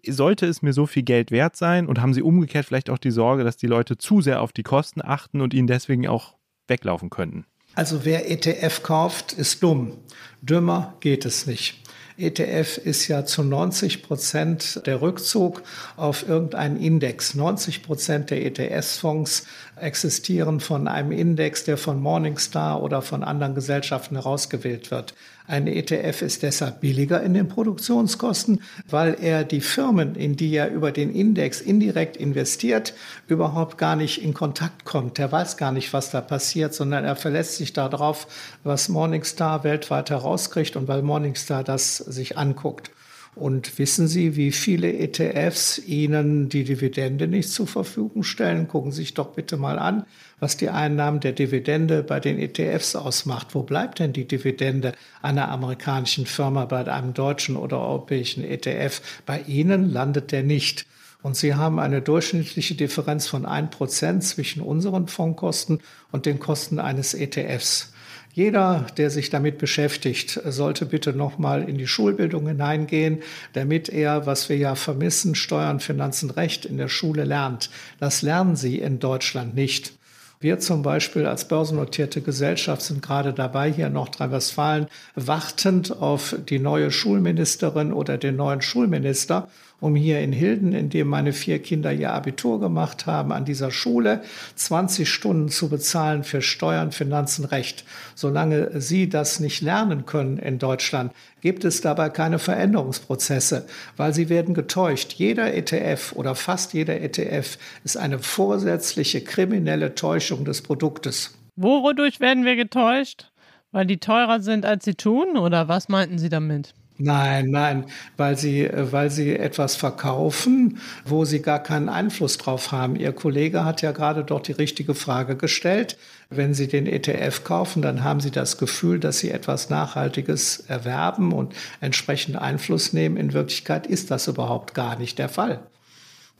[0.05, 3.11] Sollte es mir so viel Geld wert sein und haben Sie umgekehrt vielleicht auch die
[3.11, 7.09] Sorge, dass die Leute zu sehr auf die Kosten achten und ihnen deswegen auch weglaufen
[7.09, 7.45] könnten?
[7.73, 9.97] Also wer ETF kauft, ist dumm.
[10.41, 11.81] Dümmer geht es nicht.
[12.17, 15.63] ETF ist ja zu 90 Prozent der Rückzug
[15.95, 17.33] auf irgendeinen Index.
[17.33, 19.45] 90 Prozent der ETS-Fonds
[19.77, 25.15] existieren von einem Index, der von Morningstar oder von anderen Gesellschaften herausgewählt wird.
[25.51, 30.71] Ein ETF ist deshalb billiger in den Produktionskosten, weil er die Firmen, in die er
[30.71, 32.93] über den Index indirekt investiert,
[33.27, 35.17] überhaupt gar nicht in Kontakt kommt.
[35.17, 38.27] Der weiß gar nicht, was da passiert, sondern er verlässt sich darauf,
[38.63, 42.89] was Morningstar weltweit herauskriegt und weil Morningstar das sich anguckt.
[43.35, 48.69] Und wissen Sie, wie viele ETFs Ihnen die Dividende nicht zur Verfügung stellen?
[48.69, 50.05] Gucken Sie sich doch bitte mal an,
[50.41, 53.53] was die Einnahmen der Dividende bei den ETFs ausmacht.
[53.53, 59.01] Wo bleibt denn die Dividende einer amerikanischen Firma bei einem deutschen oder europäischen ETF?
[59.25, 60.87] Bei Ihnen landet der nicht.
[61.21, 65.79] Und Sie haben eine durchschnittliche Differenz von 1% zwischen unseren Fondskosten
[66.11, 67.93] und den Kosten eines ETFs.
[68.33, 73.19] Jeder, der sich damit beschäftigt, sollte bitte nochmal in die Schulbildung hineingehen,
[73.53, 77.69] damit er, was wir ja vermissen, Steuern, Finanzen, Recht in der Schule lernt.
[77.99, 79.93] Das lernen Sie in Deutschland nicht.
[80.41, 86.57] Wir zum Beispiel als börsennotierte Gesellschaft sind gerade dabei, hier in Nordrhein-Westfalen wartend auf die
[86.57, 89.49] neue Schulministerin oder den neuen Schulminister
[89.81, 93.71] um hier in Hilden, in dem meine vier Kinder ihr Abitur gemacht haben, an dieser
[93.71, 94.21] Schule
[94.55, 97.83] 20 Stunden zu bezahlen für Steuern, Finanzen, Recht.
[98.15, 101.11] Solange Sie das nicht lernen können in Deutschland,
[101.41, 103.65] gibt es dabei keine Veränderungsprozesse,
[103.97, 105.13] weil Sie werden getäuscht.
[105.13, 111.35] Jeder ETF oder fast jeder ETF ist eine vorsätzliche kriminelle Täuschung des Produktes.
[111.55, 113.31] Wodurch werden wir getäuscht?
[113.71, 115.37] Weil die teurer sind, als sie tun?
[115.37, 116.73] Oder was meinten Sie damit?
[117.03, 117.85] Nein, nein,
[118.15, 122.95] weil sie, weil sie etwas verkaufen, wo sie gar keinen Einfluss drauf haben.
[122.95, 125.97] Ihr Kollege hat ja gerade dort die richtige Frage gestellt.
[126.29, 131.33] Wenn Sie den ETF kaufen, dann haben Sie das Gefühl, dass Sie etwas Nachhaltiges erwerben
[131.33, 133.17] und entsprechend Einfluss nehmen.
[133.17, 135.59] In Wirklichkeit ist das überhaupt gar nicht der Fall.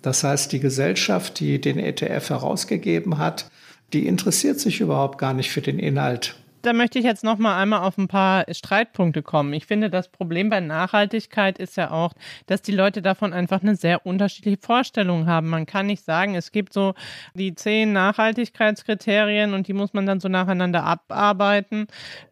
[0.02, 3.50] Das heißt, die Gesellschaft, die den ETF herausgegeben hat,
[3.94, 7.60] die interessiert sich überhaupt gar nicht für den Inhalt da möchte ich jetzt noch mal
[7.60, 9.54] einmal auf ein paar Streitpunkte kommen.
[9.54, 12.14] Ich finde, das Problem bei Nachhaltigkeit ist ja auch,
[12.46, 15.50] dass die Leute davon einfach eine sehr unterschiedliche Vorstellung haben.
[15.50, 16.94] Man kann nicht sagen, es gibt so
[17.34, 21.88] die zehn Nachhaltigkeitskriterien und die muss man dann so nacheinander abarbeiten.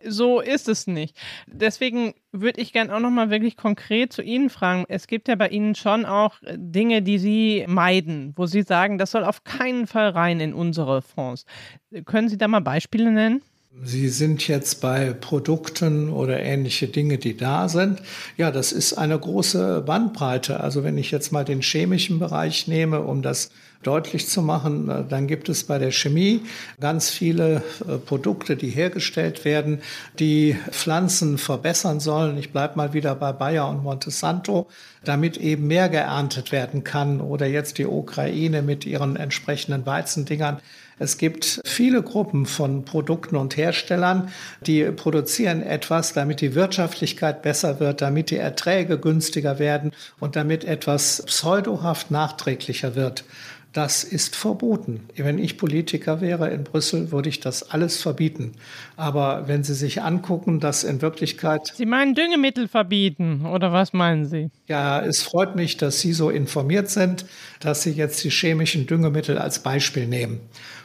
[0.06, 1.16] So ist es nicht.
[1.48, 4.86] Deswegen würde ich gerne auch noch mal wirklich konkret zu Ihnen fragen.
[4.88, 9.12] Es gibt ja bei Ihnen schon auch Dinge, die Sie meiden, wo Sie sagen, das
[9.12, 11.46] soll auf keinen Fall rein in unsere Fonds.
[12.06, 13.42] Können Sie da mal Beispiele nennen?
[13.84, 18.02] Sie sind jetzt bei Produkten oder ähnliche Dinge, die da sind.
[18.36, 20.60] Ja, das ist eine große Bandbreite.
[20.60, 23.52] Also wenn ich jetzt mal den chemischen Bereich nehme, um das
[23.84, 26.42] deutlich zu machen, äh, dann gibt es bei der Chemie
[26.82, 29.82] ganz viele äh, Produkte, die hergestellt werden,
[30.20, 32.38] die Pflanzen verbessern sollen.
[32.38, 34.68] Ich bleibe mal wieder bei Bayer und Monsanto,
[35.06, 37.22] damit eben mehr geerntet werden kann.
[37.22, 40.58] Oder jetzt die Ukraine mit ihren entsprechenden Weizendingern.
[41.00, 44.32] Es gibt viele Gruppen von Produkten und Herstellern,
[44.68, 50.66] die produzieren etwas, damit die Wirtschaftlichkeit besser wird, damit die Erträge günstiger werden und damit
[50.66, 53.24] etwas pseudohaft nachträglicher wird.
[53.72, 55.02] Das ist verboten.
[55.16, 58.54] Wenn ich Politiker wäre in Brüssel, würde ich das alles verbieten.
[58.98, 61.72] Aber wenn Sie sich angucken, dass in Wirklichkeit.
[61.76, 64.50] Sie meinen Düngemittel verbieten, oder was meinen Sie?
[64.68, 67.26] Ja, es freut mich, dass Sie so informiert sind,
[67.60, 70.40] dass Sie jetzt die chemischen Düngemittel als Beispiel nehmen.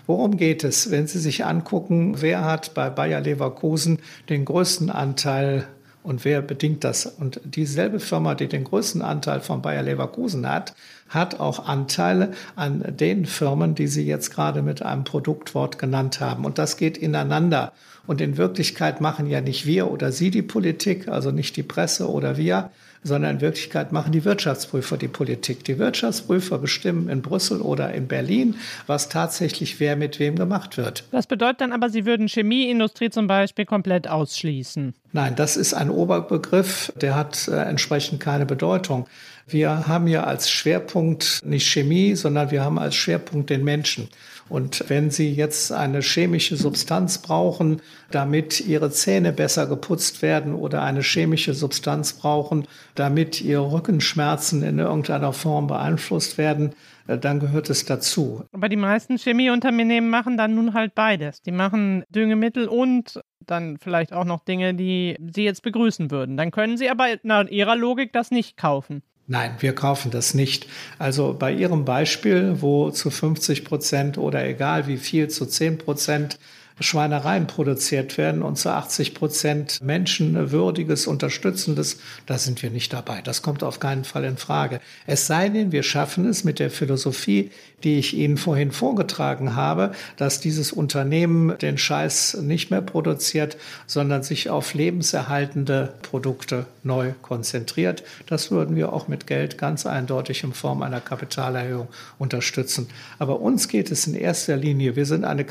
[0.07, 0.91] Worum geht es?
[0.91, 5.67] Wenn Sie sich angucken, wer hat bei Bayer Leverkusen den größten Anteil
[6.05, 7.07] und wer bedingt das?
[7.07, 10.75] Und dieselbe Firma, die den größten Anteil von Bayer Leverkusen hat,
[11.09, 16.45] hat auch Anteile an den Firmen, die Sie jetzt gerade mit einem Produktwort genannt haben.
[16.45, 17.73] Und das geht ineinander.
[18.07, 22.11] Und in Wirklichkeit machen ja nicht wir oder Sie die Politik, also nicht die Presse
[22.11, 22.71] oder wir,
[23.05, 25.63] sondern in Wirklichkeit machen die Wirtschaftsprüfer die Politik.
[25.65, 31.05] Die Wirtschaftsprüfer bestimmen in Brüssel oder in Berlin, was tatsächlich wer mit wem gemacht wird.
[31.13, 34.95] Das bedeutet dann aber, Sie würden Chemieindustrie zum Beispiel komplett ausschließen.
[35.13, 39.07] Nein, das ist ein Oberbegriff, der hat äh, entsprechend keine Bedeutung.
[39.47, 44.09] Wir haben ja als Schwerpunkt nicht Chemie, sondern wir haben als Schwerpunkt den Menschen.
[44.49, 47.81] Und wenn Sie jetzt eine chemische Substanz brauchen,
[48.11, 54.79] damit Ihre Zähne besser geputzt werden oder eine chemische Substanz brauchen, damit Ihre Rückenschmerzen in
[54.79, 56.75] irgendeiner Form beeinflusst werden,
[57.07, 58.45] äh, dann gehört es dazu.
[58.53, 61.41] Aber die meisten Chemieunternehmen machen dann nun halt beides.
[61.43, 66.37] Die machen Düngemittel und dann vielleicht auch noch Dinge, die Sie jetzt begrüßen würden.
[66.37, 69.03] Dann können Sie aber nach Ihrer Logik das nicht kaufen.
[69.27, 70.67] Nein, wir kaufen das nicht.
[70.99, 76.39] Also bei Ihrem Beispiel, wo zu 50 Prozent oder egal wie viel, zu 10 Prozent
[76.81, 83.23] Schweinereien produziert werden und zu 80 Prozent menschenwürdiges, unterstützendes, da sind wir nicht dabei.
[83.23, 84.81] Das kommt auf keinen Fall in Frage.
[85.07, 87.51] Es sei denn, wir schaffen es mit der Philosophie,
[87.85, 93.57] die ich Ihnen vorhin vorgetragen habe, dass dieses Unternehmen den Scheiß nicht mehr produziert,
[93.87, 98.03] sondern sich auf lebenserhaltende Produkte neu konzentriert.
[98.27, 102.89] Das würden wir auch mit Geld ganz eindeutig in Form einer Kapitalerhöhung unterstützen.
[103.19, 105.45] Aber uns geht es in erster Linie, wir sind eine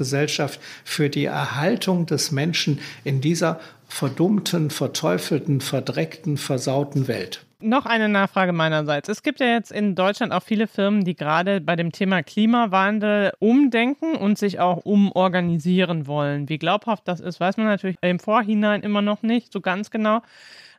[0.00, 7.44] Kapitalverwaltungsgesellschaft für die Erhaltung des Menschen in dieser verdummten, verteufelten, verdreckten, versauten Welt.
[7.62, 9.10] Noch eine Nachfrage meinerseits.
[9.10, 13.32] Es gibt ja jetzt in Deutschland auch viele Firmen, die gerade bei dem Thema Klimawandel
[13.38, 16.48] umdenken und sich auch umorganisieren wollen.
[16.48, 20.22] Wie glaubhaft das ist, weiß man natürlich im Vorhinein immer noch nicht so ganz genau.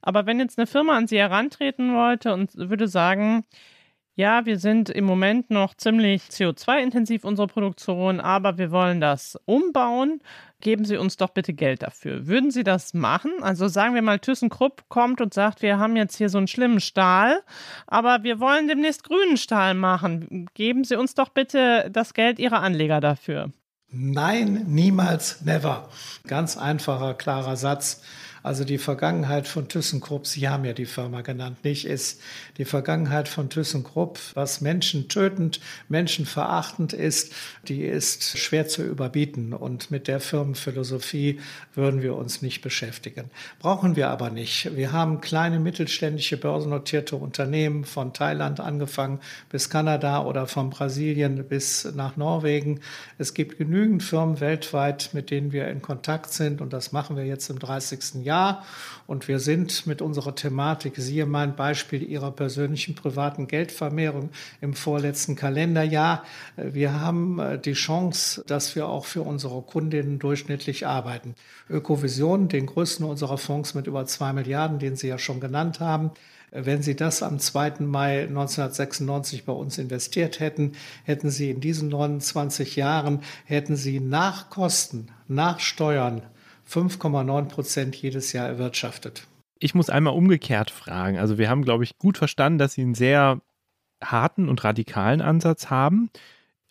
[0.01, 3.43] Aber wenn jetzt eine Firma an Sie herantreten wollte und würde sagen,
[4.16, 10.22] ja, wir sind im Moment noch ziemlich CO2-intensiv, unsere Produktion, aber wir wollen das umbauen.
[10.59, 12.28] Geben Sie uns doch bitte Geld dafür.
[12.28, 13.32] Würden Sie das machen?
[13.41, 16.82] Also sagen wir mal, ThyssenKrupp kommt und sagt, wir haben jetzt hier so einen schlimmen
[16.82, 17.41] Stahl,
[17.88, 20.47] aber wir wollen demnächst grünen Stahl machen.
[20.53, 23.51] Geben Sie uns doch bitte das Geld Ihrer Anleger dafür.
[23.93, 25.89] Nein, niemals, never.
[26.28, 28.01] Ganz einfacher, klarer Satz.
[28.44, 32.22] Also die Vergangenheit von ThyssenKrupp, Sie haben ja die Firma genannt, nicht ist
[32.58, 37.34] die Vergangenheit von ThyssenKrupp, was menschentötend, menschenverachtend ist,
[37.68, 39.54] die ist schwer zu überbieten.
[39.54, 41.39] Und mit der Firmenphilosophie
[41.76, 43.30] würden wir uns nicht beschäftigen.
[43.60, 44.76] Brauchen wir aber nicht.
[44.76, 49.20] Wir haben kleine mittelständische börsennotierte Unternehmen von Thailand angefangen
[49.50, 52.80] bis Kanada oder von Brasilien bis nach Norwegen.
[53.20, 56.60] Es gibt genügend Firmen weltweit, mit denen wir in Kontakt sind.
[56.60, 58.24] Und das machen wir jetzt im 30.
[58.24, 58.30] Jahr.
[58.32, 58.63] Jahr.
[59.07, 64.29] Und wir sind mit unserer Thematik, siehe mein Beispiel Ihrer persönlichen privaten Geldvermehrung
[64.61, 66.23] im vorletzten Kalenderjahr.
[66.55, 71.36] Wir haben äh, die Chance, dass wir auch für unsere Kundinnen durchschnittlich arbeiten.
[71.69, 76.11] Ökovision, den größten unserer Fonds mit über zwei Milliarden, den Sie ja schon genannt haben,
[76.51, 77.79] wenn Sie das am 2.
[77.79, 80.73] Mai 1996 bei uns investiert hätten,
[81.03, 86.21] hätten Sie in diesen 29 Jahren, hätten Sie nach Kosten, nach Steuern
[86.72, 89.28] 5,9 Prozent jedes Jahr erwirtschaftet.
[89.59, 91.17] Ich muss einmal umgekehrt fragen.
[91.17, 93.41] Also wir haben, glaube ich, gut verstanden, dass Sie einen sehr
[94.03, 96.09] harten und radikalen Ansatz haben.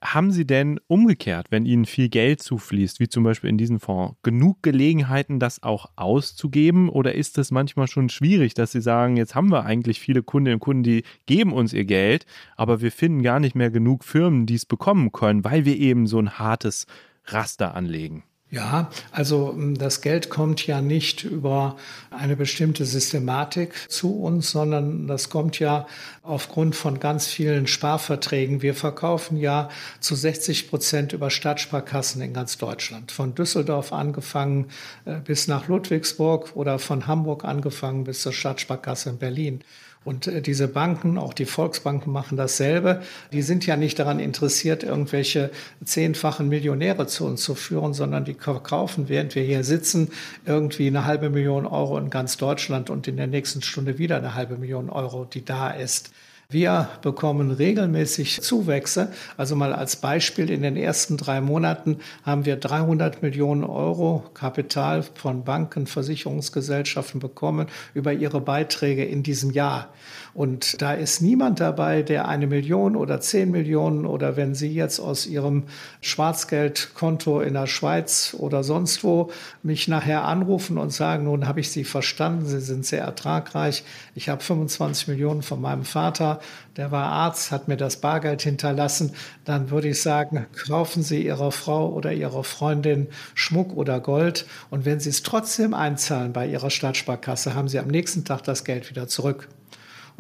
[0.03, 4.17] Haben Sie denn umgekehrt, wenn Ihnen viel Geld zufließt, wie zum Beispiel in diesen Fonds,
[4.23, 6.89] genug Gelegenheiten, das auch auszugeben?
[6.89, 10.55] Oder ist es manchmal schon schwierig, dass Sie sagen, jetzt haben wir eigentlich viele Kundinnen
[10.55, 12.25] und Kunden, die geben uns ihr Geld,
[12.57, 16.07] aber wir finden gar nicht mehr genug Firmen, die es bekommen können, weil wir eben
[16.07, 16.87] so ein hartes
[17.27, 18.25] Raster anlegen?
[18.53, 21.77] Ja, also hm, das Geld kommt ja nicht über
[22.11, 25.87] eine bestimmte Systematik zu uns, sondern das kommt ja
[26.25, 28.61] aufgrund von ganz vielen Sparverträgen.
[28.61, 29.69] Wir verkaufen ja
[30.01, 33.13] zu 60 Prozent über Stadtsparkassen in ganz Deutschland.
[33.13, 34.67] Von Düsseldorf angefangen
[35.05, 39.63] äh, bis nach Ludwigsburg oder von Hamburg angefangen bis zur Stadtsparkasse in Berlin.
[40.05, 43.03] Und äh, diese Banken, auch die Volksbanken machen dasselbe.
[43.33, 45.51] Die sind ja nicht daran interessiert, irgendwelche
[45.85, 50.09] zehnfachen Millionäre zu uns zu führen, sondern die verkaufen, während wir hier sitzen,
[50.47, 54.35] irgendwie eine halbe Million Euro in ganz Deutschland und in der nächsten Stunde wieder eine
[54.35, 56.11] halbe Million Euro, die da ist.
[56.53, 59.13] Wir bekommen regelmäßig Zuwächse.
[59.37, 65.05] Also mal als Beispiel, in den ersten drei Monaten haben wir 300 Millionen Euro Kapital
[65.05, 69.91] von Banken, Versicherungsgesellschaften bekommen über ihre Beiträge in diesem Jahr.
[70.33, 75.01] Und da ist niemand dabei, der eine Million oder zehn Millionen oder wenn Sie jetzt
[75.01, 75.65] aus Ihrem
[76.01, 79.31] Schwarzgeldkonto in der Schweiz oder sonst wo
[79.63, 84.29] mich nachher anrufen und sagen, nun habe ich Sie verstanden, Sie sind sehr ertragreich, ich
[84.29, 86.41] habe 25 Millionen von meinem Vater,
[86.77, 89.13] der war Arzt, hat mir das Bargeld hinterlassen,
[89.45, 94.47] dann würde ich sagen, kaufen Sie Ihrer Frau oder Ihrer Freundin Schmuck oder Gold.
[94.71, 98.65] Und wenn Sie es trotzdem einzahlen bei Ihrer Stadtsparkasse, haben Sie am nächsten Tag das
[98.65, 99.49] Geld wieder zurück.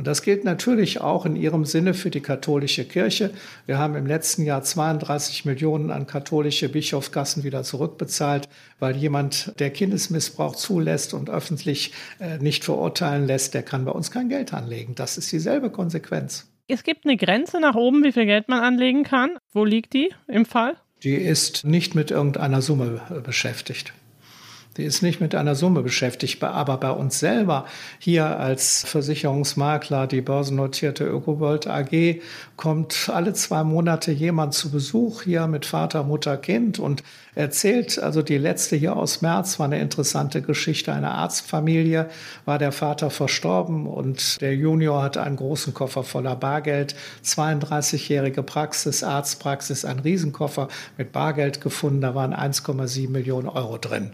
[0.01, 3.33] Und das gilt natürlich auch in ihrem Sinne für die katholische Kirche.
[3.67, 8.49] Wir haben im letzten Jahr 32 Millionen an katholische Bischofskassen wieder zurückbezahlt,
[8.79, 14.11] weil jemand, der Kindesmissbrauch zulässt und öffentlich äh, nicht verurteilen lässt, der kann bei uns
[14.11, 14.95] kein Geld anlegen.
[14.95, 16.51] Das ist dieselbe Konsequenz.
[16.67, 19.37] Es gibt eine Grenze nach oben, wie viel Geld man anlegen kann.
[19.53, 20.77] Wo liegt die im Fall?
[21.03, 23.93] Die ist nicht mit irgendeiner Summe äh, beschäftigt.
[24.77, 27.67] Die ist nicht mit einer Summe beschäftigt, aber bei uns selber
[27.99, 32.21] hier als Versicherungsmakler, die börsennotierte ÖkoWorld AG,
[32.57, 37.03] kommt alle zwei Monate jemand zu Besuch hier mit Vater, Mutter, Kind und
[37.35, 37.99] erzählt.
[37.99, 40.93] Also die letzte hier aus März war eine interessante Geschichte.
[40.93, 42.09] Eine Arztfamilie
[42.45, 46.95] war der Vater verstorben und der Junior hatte einen großen Koffer voller Bargeld.
[47.25, 52.01] 32-jährige Praxis, Arztpraxis, ein Riesenkoffer mit Bargeld gefunden.
[52.01, 54.13] Da waren 1,7 Millionen Euro drin.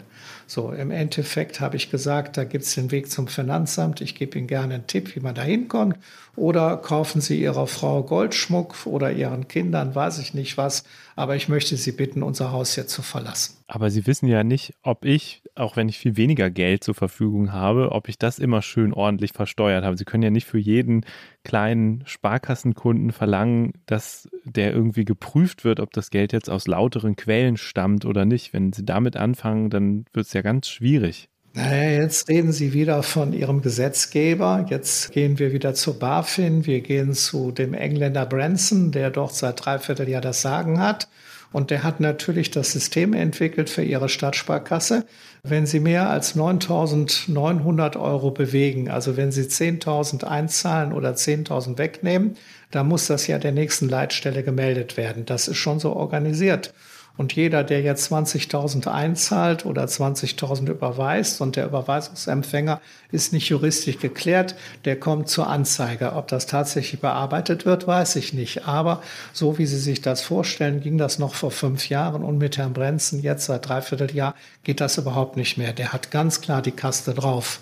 [0.49, 3.99] So, im Endeffekt habe ich gesagt, da gibt es den Weg zum Finanzamt.
[3.99, 5.97] Ich gebe Ihnen gerne einen Tipp, wie man da hinkommt.
[6.37, 10.83] Oder kaufen Sie Ihrer Frau Goldschmuck oder Ihren Kindern, weiß ich nicht was.
[11.15, 13.57] Aber ich möchte Sie bitten, unser Haus jetzt zu verlassen.
[13.65, 17.53] Aber Sie wissen ja nicht, ob ich, auch wenn ich viel weniger Geld zur Verfügung
[17.53, 19.97] habe, ob ich das immer schön ordentlich versteuert habe.
[19.97, 21.07] Sie können ja nicht für jeden
[21.43, 27.57] kleinen Sparkassenkunden verlangen, dass der irgendwie geprüft wird, ob das Geld jetzt aus lauteren Quellen
[27.57, 28.53] stammt oder nicht.
[28.53, 31.29] Wenn Sie damit anfangen, dann wird es ja ganz schwierig.
[31.57, 34.67] Naja, jetzt reden Sie wieder von Ihrem Gesetzgeber.
[34.69, 36.67] Jetzt gehen wir wieder zu BaFin.
[36.67, 41.07] Wir gehen zu dem Engländer Branson, der dort seit dreiviertel Jahr das Sagen hat.
[41.51, 45.07] Und der hat natürlich das System entwickelt für Ihre Stadtsparkasse.
[45.41, 52.37] Wenn Sie mehr als 9.900 Euro bewegen, also wenn Sie 10.000 einzahlen oder 10.000 wegnehmen,
[52.69, 55.25] dann muss das ja der nächsten Leitstelle gemeldet werden.
[55.25, 56.71] Das ist schon so organisiert.
[57.17, 62.79] Und jeder, der jetzt 20.000 einzahlt oder 20.000 überweist und der Überweisungsempfänger
[63.11, 64.55] ist nicht juristisch geklärt,
[64.85, 66.13] der kommt zur Anzeige.
[66.13, 68.67] Ob das tatsächlich bearbeitet wird, weiß ich nicht.
[68.67, 69.01] Aber
[69.33, 72.73] so wie Sie sich das vorstellen, ging das noch vor fünf Jahren und mit Herrn
[72.73, 75.73] Brenzen jetzt seit dreiviertel Jahr geht das überhaupt nicht mehr.
[75.73, 77.61] Der hat ganz klar die Kaste drauf.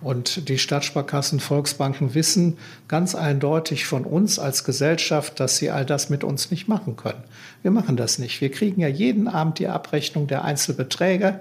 [0.00, 2.56] Und die Stadtsparkassen, Volksbanken wissen
[2.88, 7.22] ganz eindeutig von uns als Gesellschaft, dass sie all das mit uns nicht machen können.
[7.62, 8.40] Wir machen das nicht.
[8.40, 11.40] Wir kriegen ja jeden Abend die Abrechnung der Einzelbeträge.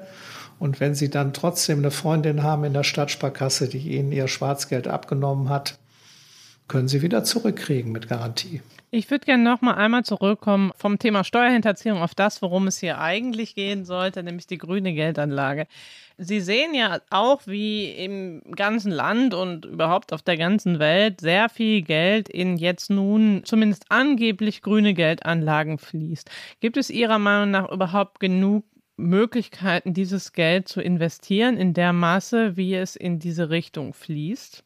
[0.59, 4.89] Und wenn Sie dann trotzdem eine Freundin haben in der Stadtsparkasse, die Ihnen ihr Schwarzgeld
[4.89, 5.79] abgenommen hat,
[6.67, 8.61] können Sie wieder zurückkriegen mit Garantie.
[8.91, 12.99] Ich würde gerne noch mal einmal zurückkommen vom Thema Steuerhinterziehung auf das, worum es hier
[12.99, 15.67] eigentlich gehen sollte, nämlich die grüne Geldanlage.
[16.21, 21.47] Sie sehen ja auch, wie im ganzen Land und überhaupt auf der ganzen Welt sehr
[21.47, 26.29] viel Geld in jetzt nun zumindest angeblich grüne Geldanlagen fließt.
[26.59, 28.65] Gibt es Ihrer Meinung nach überhaupt genug
[28.97, 34.65] Möglichkeiten, dieses Geld zu investieren in der Maße, wie es in diese Richtung fließt?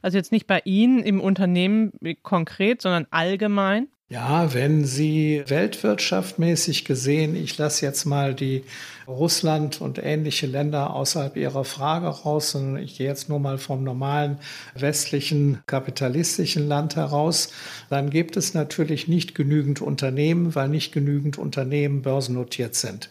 [0.00, 1.92] Also jetzt nicht bei Ihnen im Unternehmen
[2.22, 3.88] konkret, sondern allgemein?
[4.08, 8.62] Ja, wenn Sie weltwirtschaftmäßig gesehen, ich lasse jetzt mal die
[9.08, 13.82] Russland und ähnliche Länder außerhalb Ihrer Frage raus, sondern ich gehe jetzt nur mal vom
[13.82, 14.38] normalen
[14.76, 17.50] westlichen kapitalistischen Land heraus,
[17.90, 23.10] dann gibt es natürlich nicht genügend Unternehmen, weil nicht genügend Unternehmen börsennotiert sind.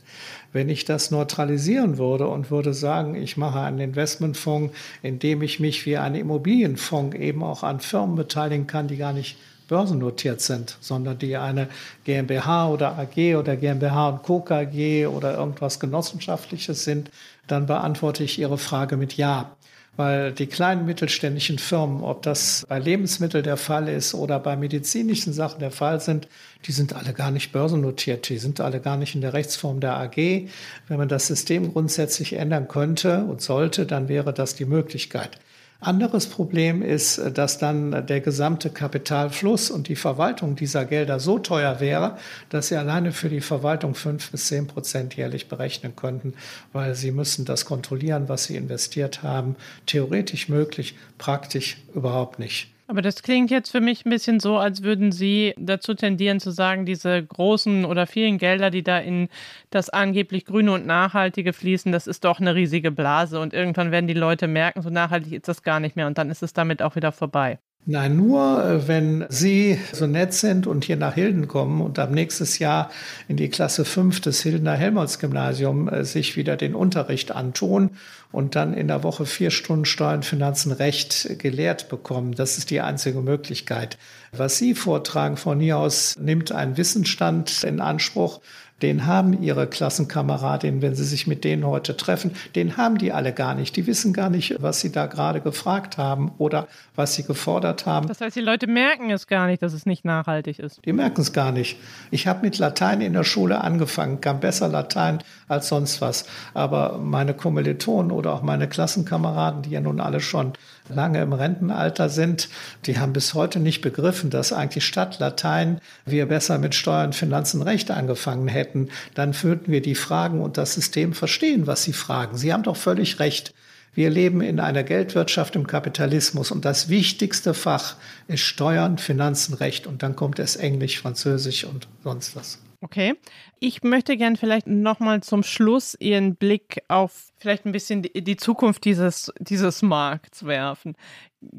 [0.53, 4.73] Wenn ich das neutralisieren würde und würde sagen, ich mache einen Investmentfonds,
[5.03, 9.11] in dem ich mich wie ein Immobilienfonds eben auch an Firmen beteiligen kann, die gar
[9.11, 9.35] nicht
[9.67, 11.67] börsennotiert sind, sondern die eine
[12.03, 14.41] GmbH oder AG oder GmbH und Co.
[14.41, 17.11] KG oder irgendwas Genossenschaftliches sind,
[17.47, 19.51] dann beantworte ich Ihre Frage mit Ja.
[19.97, 25.31] Weil die kleinen mittelständischen Firmen, ob das bei Lebensmitteln der Fall ist oder bei medizinischen
[25.31, 26.27] Sachen der Fall sind,
[26.65, 29.95] die sind alle gar nicht börsennotiert, die sind alle gar nicht in der Rechtsform der
[29.95, 30.17] AG.
[30.17, 35.39] Wenn man das System grundsätzlich ändern könnte und sollte, dann wäre das die Möglichkeit.
[35.85, 41.79] Anderes Problem ist, dass dann der gesamte Kapitalfluss und die Verwaltung dieser Gelder so teuer
[41.79, 42.17] wäre,
[42.49, 46.33] dass sie alleine für die Verwaltung fünf bis zehn Prozent jährlich berechnen könnten,
[46.73, 49.55] weil sie müssen das kontrollieren, was sie investiert haben.
[49.85, 52.74] Theoretisch möglich, praktisch überhaupt nicht.
[52.87, 56.51] Aber das klingt jetzt für mich ein bisschen so, als würden Sie dazu tendieren zu
[56.51, 59.27] sagen, diese großen oder vielen Gelder, die da in
[59.71, 64.07] das angeblich Grüne und Nachhaltige fließen, das ist doch eine riesige Blase und irgendwann werden
[64.07, 66.83] die Leute merken, so nachhaltig ist das gar nicht mehr und dann ist es damit
[66.83, 67.57] auch wieder vorbei.
[67.87, 72.13] Nein, nur äh, wenn Sie so nett sind und hier nach Hilden kommen und am
[72.13, 72.89] nächstes Jahr
[73.27, 77.91] in die Klasse 5 des Hildener Helmholtz-Gymnasium äh, sich wieder den Unterricht antun
[78.31, 82.33] und dann in der Woche vier Stunden Steuern, Finanzen, Recht gelehrt bekommen.
[82.33, 83.99] Das ist die einzige Möglichkeit.
[84.31, 88.41] Was Sie vortragen von hier aus nimmt einen Wissensstand in Anspruch,
[88.85, 93.33] den haben ihre Klassenkameradinnen, wenn sie sich mit denen heute treffen, den haben die alle
[93.33, 93.75] gar nicht.
[93.75, 98.07] Die wissen gar nicht, was sie da gerade gefragt haben oder was sie gefordert haben.
[98.07, 100.85] Das heißt, die Leute merken es gar nicht, dass es nicht nachhaltig ist.
[100.85, 101.79] Die merken es gar nicht.
[102.11, 105.17] Ich habe mit Latein in der Schule angefangen, kann besser Latein
[105.47, 106.27] als sonst was.
[106.53, 110.53] Aber meine Kommilitonen oder auch meine Klassenkameraden, die ja nun alle schon
[110.89, 112.49] lange im Rentenalter sind,
[112.85, 117.61] die haben bis heute nicht begriffen, dass eigentlich statt Latein wir besser mit Steuern, Finanzen,
[117.61, 118.89] Recht angefangen hätten.
[119.13, 122.37] Dann würden wir die Fragen und das System verstehen, was sie fragen.
[122.37, 123.53] Sie haben doch völlig recht.
[123.93, 127.95] Wir leben in einer Geldwirtschaft im Kapitalismus und das wichtigste Fach
[128.27, 132.59] ist Steuern, Finanzen, Recht und dann kommt es Englisch, Französisch und sonst was.
[132.81, 133.15] Okay.
[133.59, 138.83] Ich möchte gern vielleicht nochmal zum Schluss Ihren Blick auf vielleicht ein bisschen die, Zukunft
[138.83, 140.95] dieses, dieses Markts werfen.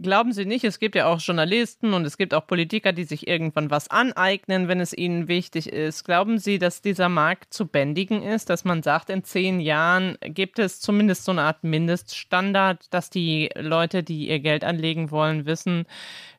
[0.03, 3.29] Glauben Sie nicht, es gibt ja auch Journalisten und es gibt auch Politiker, die sich
[3.29, 6.05] irgendwann was aneignen, wenn es ihnen wichtig ist.
[6.05, 10.59] Glauben Sie, dass dieser Markt zu bändigen ist, dass man sagt, in zehn Jahren gibt
[10.59, 15.87] es zumindest so eine Art Mindeststandard, dass die Leute, die ihr Geld anlegen wollen, wissen,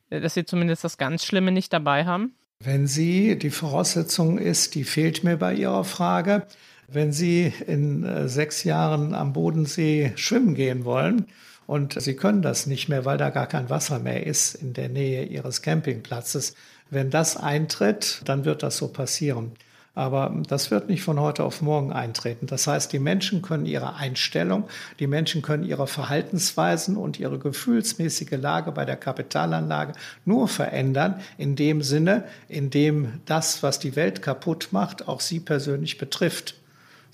[0.10, 2.36] dass sie zumindest das ganz Schlimme nicht dabei haben?
[2.64, 6.48] Wenn Sie, die Voraussetzung ist, die fehlt mir bei Ihrer Frage,
[6.88, 11.28] wenn Sie in äh, sechs Jahren am Bodensee schwimmen gehen wollen
[11.68, 14.90] und Sie können das nicht mehr, weil da gar kein Wasser mehr ist in der
[14.90, 16.56] Nähe Ihres Campingplatzes,
[16.90, 19.52] wenn das eintritt, dann wird das so passieren.
[19.98, 22.46] Aber das wird nicht von heute auf morgen eintreten.
[22.46, 24.66] Das heißt, die Menschen können ihre Einstellung,
[25.00, 29.94] die Menschen können ihre Verhaltensweisen und ihre gefühlsmäßige Lage bei der Kapitalanlage
[30.24, 35.40] nur verändern, in dem Sinne, in dem das, was die Welt kaputt macht, auch sie
[35.40, 36.54] persönlich betrifft.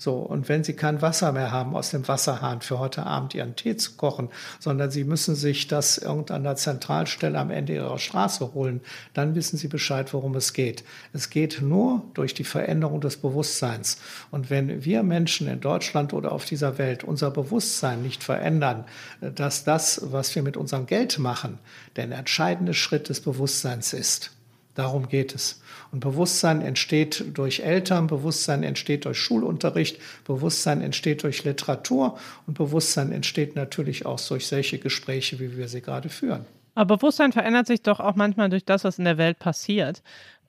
[0.04, 3.56] So, und wenn Sie kein Wasser mehr haben aus dem Wasserhahn für heute Abend Ihren
[3.56, 4.28] Tee zu kochen,
[4.60, 8.82] sondern Sie müssen sich das irgendeiner Zentralstelle am Ende Ihrer Straße holen,
[9.14, 10.84] dann wissen Sie Bescheid, worum es geht.
[11.14, 13.96] Es geht nur durch die Veränderung des Bewusstseins.
[14.30, 18.84] Und wenn wir Menschen in Deutschland oder auf dieser Welt unser Bewusstsein nicht verändern,
[19.22, 21.58] dass das, was wir mit unserem Geld machen,
[21.96, 24.32] der entscheidende Schritt des Bewusstseins ist,
[24.74, 25.62] Darum geht es.
[25.92, 33.12] Und Bewusstsein entsteht durch Eltern, Bewusstsein entsteht durch Schulunterricht, Bewusstsein entsteht durch Literatur und Bewusstsein
[33.12, 36.44] entsteht natürlich auch durch solche Gespräche, wie wir sie gerade führen.
[36.74, 40.02] Aber Bewusstsein verändert sich doch auch manchmal durch das, was in der Welt passiert.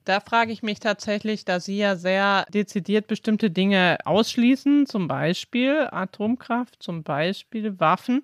[0.05, 5.88] Da frage ich mich tatsächlich, da Sie ja sehr dezidiert bestimmte Dinge ausschließen, zum Beispiel
[5.91, 8.23] Atomkraft, zum Beispiel Waffen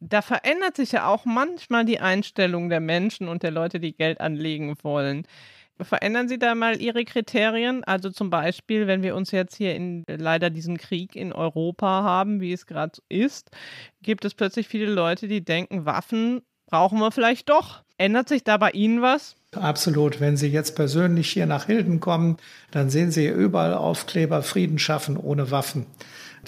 [0.00, 4.20] da verändert sich ja auch manchmal die Einstellung der Menschen und der Leute, die Geld
[4.20, 5.26] anlegen wollen.
[5.80, 7.84] Verändern Sie da mal Ihre Kriterien?
[7.84, 12.40] Also zum Beispiel, wenn wir uns jetzt hier in leider diesen Krieg in Europa haben,
[12.40, 13.50] wie es gerade ist,
[14.02, 17.82] gibt es plötzlich viele Leute, die denken, Waffen brauchen wir vielleicht doch.
[17.98, 19.36] Ändert sich da bei Ihnen was?
[19.52, 20.20] Absolut.
[20.20, 22.36] Wenn Sie jetzt persönlich hier nach Hilden kommen,
[22.70, 25.86] dann sehen Sie überall Aufkleber Frieden schaffen ohne Waffen.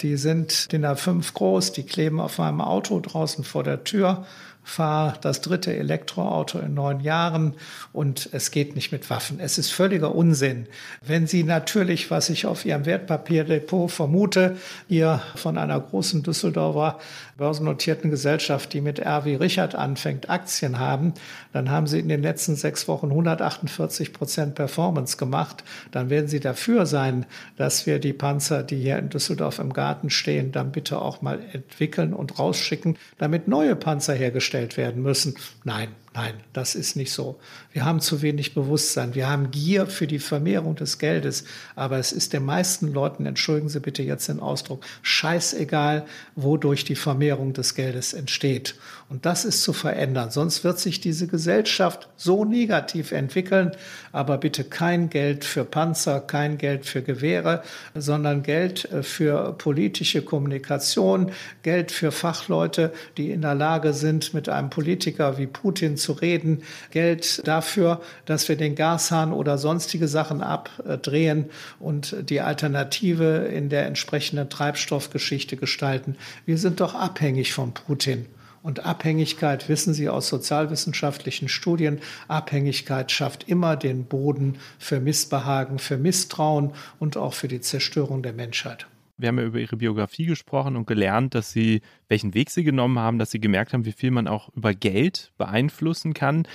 [0.01, 4.25] Die sind DIN A5 groß, die kleben auf meinem Auto draußen vor der Tür
[4.69, 7.55] fahre das dritte Elektroauto in neun Jahren
[7.91, 9.39] und es geht nicht mit Waffen.
[9.39, 10.67] Es ist völliger Unsinn.
[11.01, 16.99] Wenn Sie natürlich, was ich auf Ihrem Wertpapierdepot vermute, hier von einer großen Düsseldorfer
[17.39, 21.15] börsennotierten Gesellschaft, die mit R wie Richard anfängt, Aktien haben,
[21.51, 25.63] dann haben Sie in den letzten sechs Wochen 148 Prozent Performance gemacht.
[25.91, 27.25] Dann werden Sie dafür sein,
[27.57, 31.39] dass wir die Panzer, die hier in Düsseldorf im Garten stehen, dann bitte auch mal
[31.53, 35.35] entwickeln und rausschicken, damit neue Panzer hergestellt gestellt werden müssen.
[35.63, 35.89] Nein,
[36.21, 37.39] Nein, das ist nicht so.
[37.71, 39.15] Wir haben zu wenig Bewusstsein.
[39.15, 41.45] Wir haben Gier für die Vermehrung des Geldes.
[41.77, 46.05] Aber es ist den meisten Leuten, entschuldigen Sie bitte jetzt den Ausdruck, scheißegal,
[46.35, 48.75] wodurch die Vermehrung des Geldes entsteht.
[49.07, 50.29] Und das ist zu verändern.
[50.29, 53.71] Sonst wird sich diese Gesellschaft so negativ entwickeln.
[54.11, 57.63] Aber bitte kein Geld für Panzer, kein Geld für Gewehre,
[57.95, 61.31] sondern Geld äh, für politische Kommunikation,
[61.63, 66.63] Geld für Fachleute, die in der Lage sind, mit einem Politiker wie Putin zu reden,
[66.89, 71.45] Geld dafür, dass wir den Gashahn oder sonstige Sachen abdrehen
[71.79, 76.15] und die Alternative in der entsprechenden Treibstoffgeschichte gestalten.
[76.47, 78.25] Wir sind doch abhängig von Putin.
[78.63, 85.97] Und Abhängigkeit, wissen Sie aus sozialwissenschaftlichen Studien, Abhängigkeit schafft immer den Boden für Missbehagen, für
[85.97, 88.87] Misstrauen und auch für die Zerstörung der Menschheit
[89.19, 92.97] wir haben ja über ihre Biografie gesprochen und gelernt, dass sie, welchen Weg sie genommen
[92.99, 96.47] haben, dass sie gemerkt haben, wie viel man auch über Geld beeinflussen kann,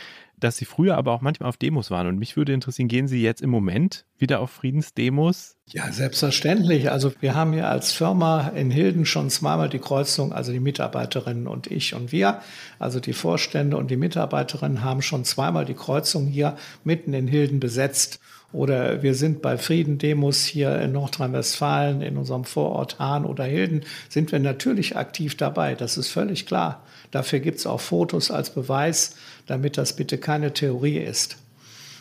[0.44, 2.06] dass sie früher aber auch manchmal auf Demos waren.
[2.06, 5.56] Und mich würde interessieren, gehen Sie jetzt im Moment wieder auf Friedensdemos?
[5.66, 6.90] Ja, selbstverständlich.
[6.90, 11.46] Also wir haben ja als Firma in Hilden schon zweimal die Kreuzung, also die Mitarbeiterinnen
[11.46, 12.40] und ich und wir,
[12.78, 17.60] also die Vorstände und die Mitarbeiterinnen haben schon zweimal die Kreuzung hier mitten in Hilden
[17.60, 18.20] besetzt.
[18.54, 24.30] Oder wir sind bei Friedendemos hier in Nordrhein-Westfalen, in unserem Vorort Hahn oder Hilden, sind
[24.30, 25.74] wir natürlich aktiv dabei.
[25.74, 26.84] Das ist völlig klar.
[27.10, 31.36] Dafür gibt es auch Fotos als Beweis, damit das bitte keine Theorie ist.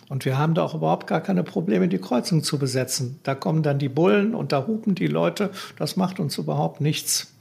[0.09, 3.19] Und wir haben da auch überhaupt gar keine Probleme, die Kreuzung zu besetzen.
[3.23, 5.49] Da kommen dann die Bullen und da hupen die Leute.
[5.79, 7.33] Das macht uns überhaupt nichts.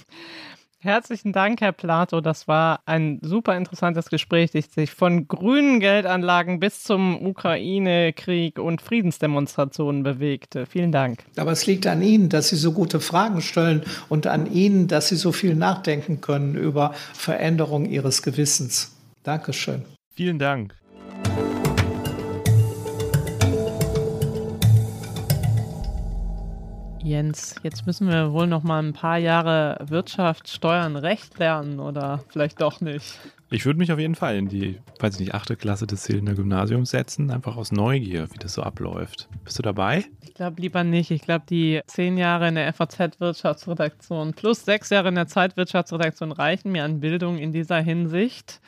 [0.80, 2.20] Herzlichen Dank, Herr Plato.
[2.20, 8.80] Das war ein super interessantes Gespräch, das sich von grünen Geldanlagen bis zum Ukraine-Krieg und
[8.80, 10.66] Friedensdemonstrationen bewegte.
[10.66, 11.24] Vielen Dank.
[11.36, 15.08] Aber es liegt an Ihnen, dass Sie so gute Fragen stellen und an Ihnen, dass
[15.08, 18.96] Sie so viel nachdenken können über Veränderung Ihres Gewissens.
[19.24, 19.84] Dankeschön.
[20.14, 20.76] Vielen Dank.
[27.08, 32.22] Jens, jetzt müssen wir wohl noch mal ein paar Jahre Wirtschaft, Steuern, Recht lernen oder
[32.28, 33.18] vielleicht doch nicht.
[33.48, 36.34] Ich würde mich auf jeden Fall in die, weiß ich nicht, achte Klasse des Zählender
[36.34, 39.26] Gymnasiums setzen, einfach aus Neugier, wie das so abläuft.
[39.42, 40.04] Bist du dabei?
[40.20, 41.10] Ich glaube lieber nicht.
[41.10, 46.72] Ich glaube, die zehn Jahre in der FAZ-Wirtschaftsredaktion plus sechs Jahre in der Zeitwirtschaftsredaktion reichen
[46.72, 48.60] mir an Bildung in dieser Hinsicht.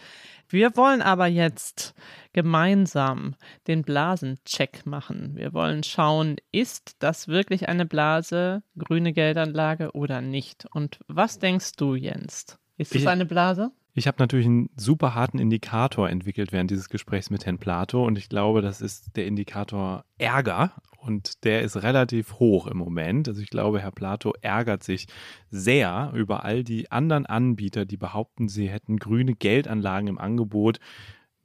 [0.49, 1.95] Wir wollen aber jetzt
[2.33, 3.35] gemeinsam
[3.67, 5.33] den Blasencheck machen.
[5.35, 10.67] Wir wollen schauen, ist das wirklich eine Blase, grüne Geldanlage oder nicht?
[10.73, 12.59] Und was denkst du, Jens?
[12.77, 13.73] Ist es eine Blase?
[13.93, 18.17] Ich habe natürlich einen super harten Indikator entwickelt während dieses Gesprächs mit Herrn Plato und
[18.17, 23.29] ich glaube, das ist der Indikator Ärger und der ist relativ hoch im Moment.
[23.29, 25.09] Also ich glaube, Herr Plato ärgert sich
[25.51, 30.79] sehr über all die anderen Anbieter, die behaupten, sie hätten grüne Geldanlagen im Angebot,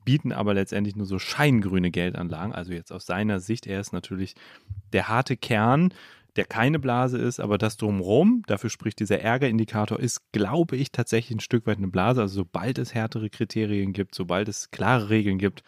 [0.06, 2.54] bieten aber letztendlich nur so scheingrüne Geldanlagen.
[2.54, 4.36] Also jetzt aus seiner Sicht, er ist natürlich
[4.94, 5.92] der harte Kern
[6.36, 11.38] der keine Blase ist, aber das drumherum, dafür spricht dieser Ärgerindikator, ist, glaube ich, tatsächlich
[11.38, 12.22] ein Stück weit eine Blase.
[12.22, 15.64] Also sobald es härtere Kriterien gibt, sobald es klare Regeln gibt,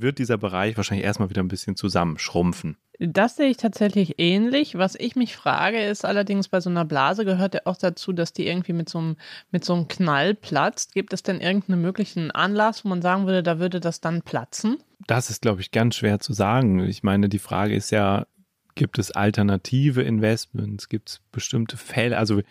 [0.00, 2.76] wird dieser Bereich wahrscheinlich erstmal wieder ein bisschen zusammenschrumpfen.
[2.98, 4.78] Das sehe ich tatsächlich ähnlich.
[4.78, 8.32] Was ich mich frage, ist allerdings bei so einer Blase gehört ja auch dazu, dass
[8.32, 9.16] die irgendwie mit so einem,
[9.50, 10.94] mit so einem Knall platzt.
[10.94, 14.78] Gibt es denn irgendeinen möglichen Anlass, wo man sagen würde, da würde das dann platzen?
[15.06, 16.78] Das ist, glaube ich, ganz schwer zu sagen.
[16.80, 18.26] Ich meine, die Frage ist ja,
[18.74, 20.88] Gibt es alternative Investments?
[20.88, 22.16] Gibt es bestimmte Fälle?
[22.16, 22.42] Also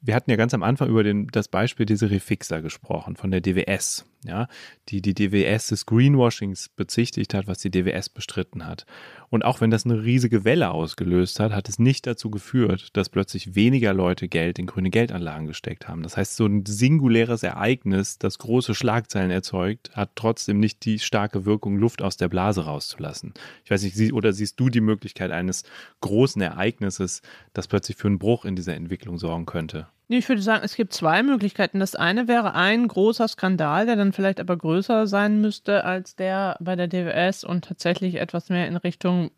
[0.00, 3.40] wir hatten ja ganz am Anfang über den, das Beispiel dieser Refixer gesprochen von der
[3.40, 4.48] DWS ja,
[4.88, 8.86] die die DWS des Greenwashings bezichtigt hat, was die DWS bestritten hat.
[9.30, 13.08] Und auch wenn das eine riesige Welle ausgelöst hat, hat es nicht dazu geführt, dass
[13.08, 16.02] plötzlich weniger Leute Geld in grüne Geldanlagen gesteckt haben.
[16.02, 21.44] Das heißt, so ein singuläres Ereignis, das große Schlagzeilen erzeugt, hat trotzdem nicht die starke
[21.44, 23.34] Wirkung, Luft aus der Blase rauszulassen.
[23.64, 25.64] Ich weiß nicht, oder siehst du die Möglichkeit eines
[26.00, 27.22] großen Ereignisses,
[27.52, 29.88] das plötzlich für einen Bruch in dieser Entwicklung sorgen könnte?
[30.08, 31.80] Ich würde sagen, es gibt zwei Möglichkeiten.
[31.80, 36.56] Das eine wäre ein großer Skandal, der dann vielleicht aber größer sein müsste als der
[36.60, 39.30] bei der DWS und tatsächlich etwas mehr in Richtung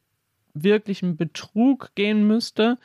[0.54, 2.78] wirklichen Betrug gehen müsste.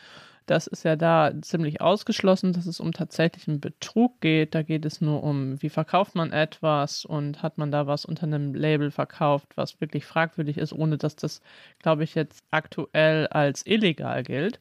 [0.45, 4.53] Das ist ja da ziemlich ausgeschlossen, dass es um tatsächlichen Betrug geht.
[4.53, 8.23] Da geht es nur um, wie verkauft man etwas und hat man da was unter
[8.23, 11.41] einem Label verkauft, was wirklich fragwürdig ist, ohne dass das,
[11.79, 14.59] glaube ich, jetzt aktuell als illegal gilt.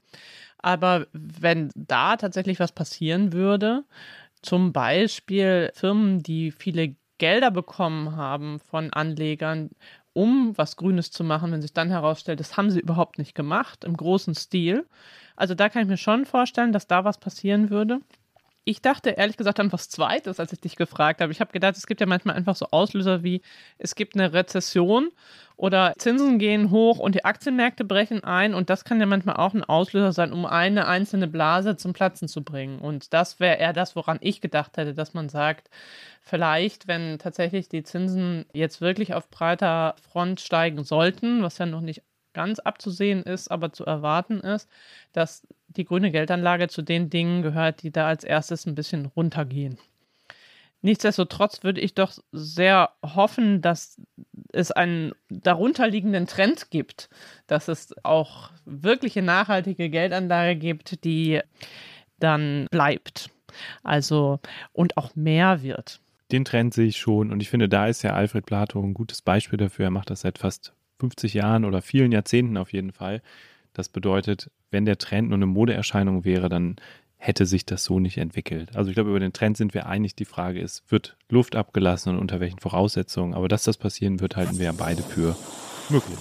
[0.62, 3.84] Aber wenn da tatsächlich was passieren würde,
[4.42, 9.70] zum Beispiel Firmen, die viele Gelder bekommen haben von Anlegern,
[10.12, 13.84] um was Grünes zu machen, wenn sich dann herausstellt, das haben sie überhaupt nicht gemacht,
[13.84, 14.86] im großen Stil.
[15.36, 18.00] Also da kann ich mir schon vorstellen, dass da was passieren würde.
[18.70, 21.32] Ich dachte ehrlich gesagt an was Zweites, als ich dich gefragt habe.
[21.32, 23.42] Ich habe gedacht, es gibt ja manchmal einfach so Auslöser wie,
[23.78, 25.08] es gibt eine Rezession
[25.56, 29.54] oder Zinsen gehen hoch und die Aktienmärkte brechen ein und das kann ja manchmal auch
[29.54, 32.78] ein Auslöser sein, um eine einzelne Blase zum Platzen zu bringen.
[32.78, 35.68] Und das wäre eher das, woran ich gedacht hätte, dass man sagt,
[36.22, 41.80] vielleicht, wenn tatsächlich die Zinsen jetzt wirklich auf breiter Front steigen sollten, was ja noch
[41.80, 42.02] nicht
[42.34, 44.68] ganz abzusehen ist, aber zu erwarten ist,
[45.12, 45.42] dass
[45.76, 49.78] die grüne Geldanlage zu den Dingen gehört, die da als erstes ein bisschen runtergehen.
[50.82, 54.00] Nichtsdestotrotz würde ich doch sehr hoffen, dass
[54.52, 57.10] es einen darunterliegenden Trend gibt,
[57.46, 61.40] dass es auch wirkliche nachhaltige Geldanlage gibt, die
[62.18, 63.30] dann bleibt.
[63.82, 64.40] Also
[64.72, 66.00] und auch mehr wird.
[66.32, 69.20] Den Trend sehe ich schon und ich finde, da ist ja Alfred Plato ein gutes
[69.20, 69.86] Beispiel dafür.
[69.86, 73.22] Er macht das seit fast 50 Jahren oder vielen Jahrzehnten auf jeden Fall.
[73.72, 76.76] Das bedeutet, wenn der Trend nur eine Modeerscheinung wäre, dann
[77.16, 78.74] hätte sich das so nicht entwickelt.
[78.74, 80.16] Also ich glaube, über den Trend sind wir einig.
[80.16, 83.34] Die Frage ist, wird Luft abgelassen und unter welchen Voraussetzungen?
[83.34, 85.36] Aber dass das passieren wird, halten wir ja beide für
[85.90, 86.18] möglich.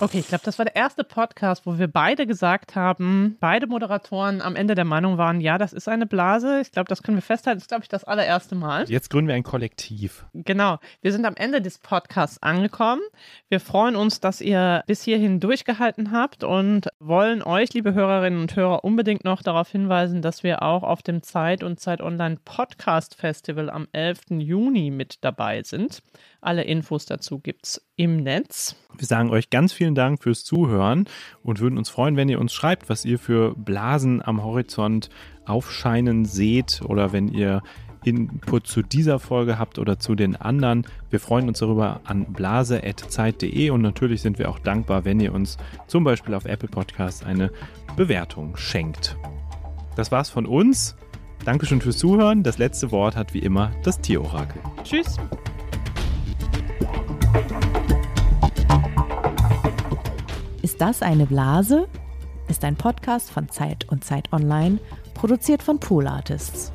[0.00, 4.42] Okay, ich glaube, das war der erste Podcast, wo wir beide gesagt haben, beide Moderatoren
[4.42, 6.60] am Ende der Meinung waren, ja, das ist eine Blase.
[6.60, 7.58] Ich glaube, das können wir festhalten.
[7.58, 8.90] Das ist, glaube ich, das allererste Mal.
[8.90, 10.26] Jetzt gründen wir ein Kollektiv.
[10.34, 10.78] Genau.
[11.00, 13.02] Wir sind am Ende des Podcasts angekommen.
[13.48, 18.56] Wir freuen uns, dass ihr bis hierhin durchgehalten habt und wollen euch, liebe Hörerinnen und
[18.56, 23.14] Hörer, unbedingt noch darauf hinweisen, dass wir auch auf dem Zeit und Zeit Online Podcast
[23.14, 24.22] Festival am 11.
[24.30, 26.02] Juni mit dabei sind.
[26.40, 28.76] Alle Infos dazu gibt es im Netz.
[28.96, 31.06] Wir sagen euch ganz vielen Dank fürs Zuhören
[31.42, 35.10] und würden uns freuen, wenn ihr uns schreibt, was ihr für Blasen am Horizont
[35.46, 37.62] aufscheinen seht oder wenn ihr
[38.04, 40.86] Input zu dieser Folge habt oder zu den anderen.
[41.10, 45.56] Wir freuen uns darüber an blase.zeit.de und natürlich sind wir auch dankbar, wenn ihr uns
[45.86, 47.50] zum Beispiel auf Apple Podcasts eine
[47.96, 49.16] Bewertung schenkt.
[49.96, 50.96] Das war's von uns.
[51.44, 52.42] Dankeschön fürs Zuhören.
[52.42, 54.60] Das letzte Wort hat wie immer das Tierorakel.
[54.82, 55.18] Tschüss.
[60.84, 61.88] Das eine Blase?
[62.46, 64.78] ist ein Podcast von Zeit und Zeit Online,
[65.14, 66.72] produziert von Pool Artists.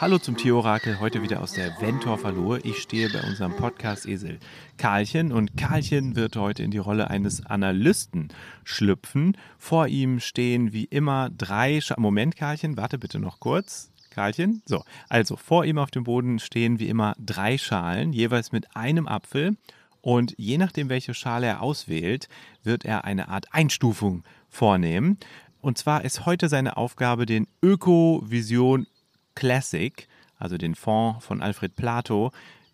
[0.00, 2.60] Hallo zum Tierorakel, heute wieder aus der Ventor Lohe.
[2.60, 4.38] Ich stehe bei unserem Podcast-Esel
[4.76, 8.28] Karlchen und Karlchen wird heute in die Rolle eines Analysten
[8.62, 9.36] schlüpfen.
[9.58, 13.90] Vor ihm stehen wie immer drei Sch Moment, Karlchen, warte bitte noch kurz.
[14.14, 18.76] Karlchen, so, also vor ihm auf dem Boden stehen wie immer drei Schalen, jeweils mit
[18.76, 19.56] einem Apfel.
[20.00, 22.28] Und je nachdem, welche Schale er auswählt,
[22.62, 25.18] wird er eine Art Einstufung vornehmen.
[25.60, 28.86] Und zwar ist heute seine Aufgabe, den Öko-Vision
[29.34, 30.06] Classic,
[30.38, 32.32] also den Fonds von Alfred Plato,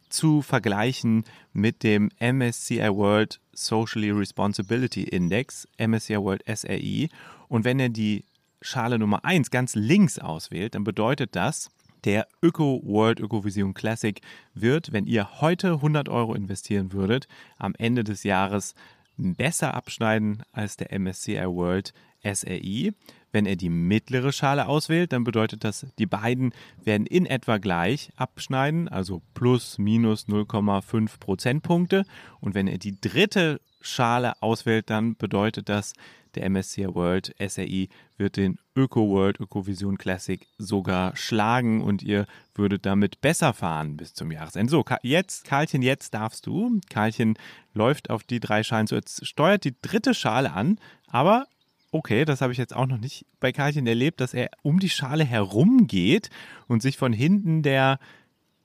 [0.09, 7.09] zu vergleichen mit dem MSCI World Socially Responsibility Index, MSCI World SRI.
[7.49, 8.25] Und wenn er die
[8.63, 11.71] Schale Nummer 1 ganz links auswählt, dann bedeutet das,
[12.05, 14.21] der Öko World Ökovision Classic
[14.55, 17.29] wird, wenn ihr heute 100 Euro investieren würdet,
[17.59, 18.75] am Ende des Jahres
[19.17, 21.93] besser abschneiden als der MSCI World
[22.23, 22.93] SRI.
[23.33, 28.11] Wenn er die mittlere Schale auswählt, dann bedeutet das, die beiden werden in etwa gleich
[28.17, 32.05] abschneiden, also plus minus 0,5 Prozentpunkte.
[32.41, 35.93] Und wenn er die dritte Schale auswählt, dann bedeutet das,
[36.35, 37.89] der MSCI World SRI
[38.21, 44.15] wird den Öko World Ökovision Classic sogar schlagen und ihr würdet damit besser fahren bis
[44.15, 44.71] zum Jahresende.
[44.71, 46.79] So, jetzt, Karlchen, jetzt darfst du.
[46.89, 47.37] Karlchen
[47.75, 48.95] läuft auf die drei Schalen zu.
[48.95, 50.79] Jetzt steuert die dritte Schale an,
[51.09, 51.47] aber
[51.91, 54.91] okay, das habe ich jetzt auch noch nicht bei Karlchen erlebt, dass er um die
[54.91, 56.31] Schale herumgeht
[56.69, 57.99] und sich von hinten der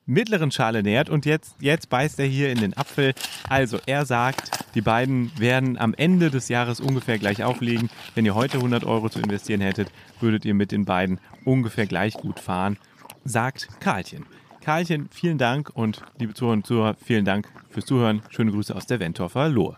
[0.06, 3.12] mittleren Schale nähert und jetzt, jetzt beißt er hier in den Apfel.
[3.48, 7.90] Also er sagt, die beiden werden am Ende des Jahres ungefähr gleich aufliegen.
[8.14, 12.14] Wenn ihr heute 100 Euro zu investieren hättet, würdet ihr mit den beiden ungefähr gleich
[12.14, 12.78] gut fahren,
[13.24, 14.24] sagt Karlchen.
[14.60, 18.22] Karlchen, vielen Dank und liebe Zuhörer und Zuhörer, vielen Dank fürs Zuhören.
[18.30, 19.76] Schöne Grüße aus der Wentorfer Lohe.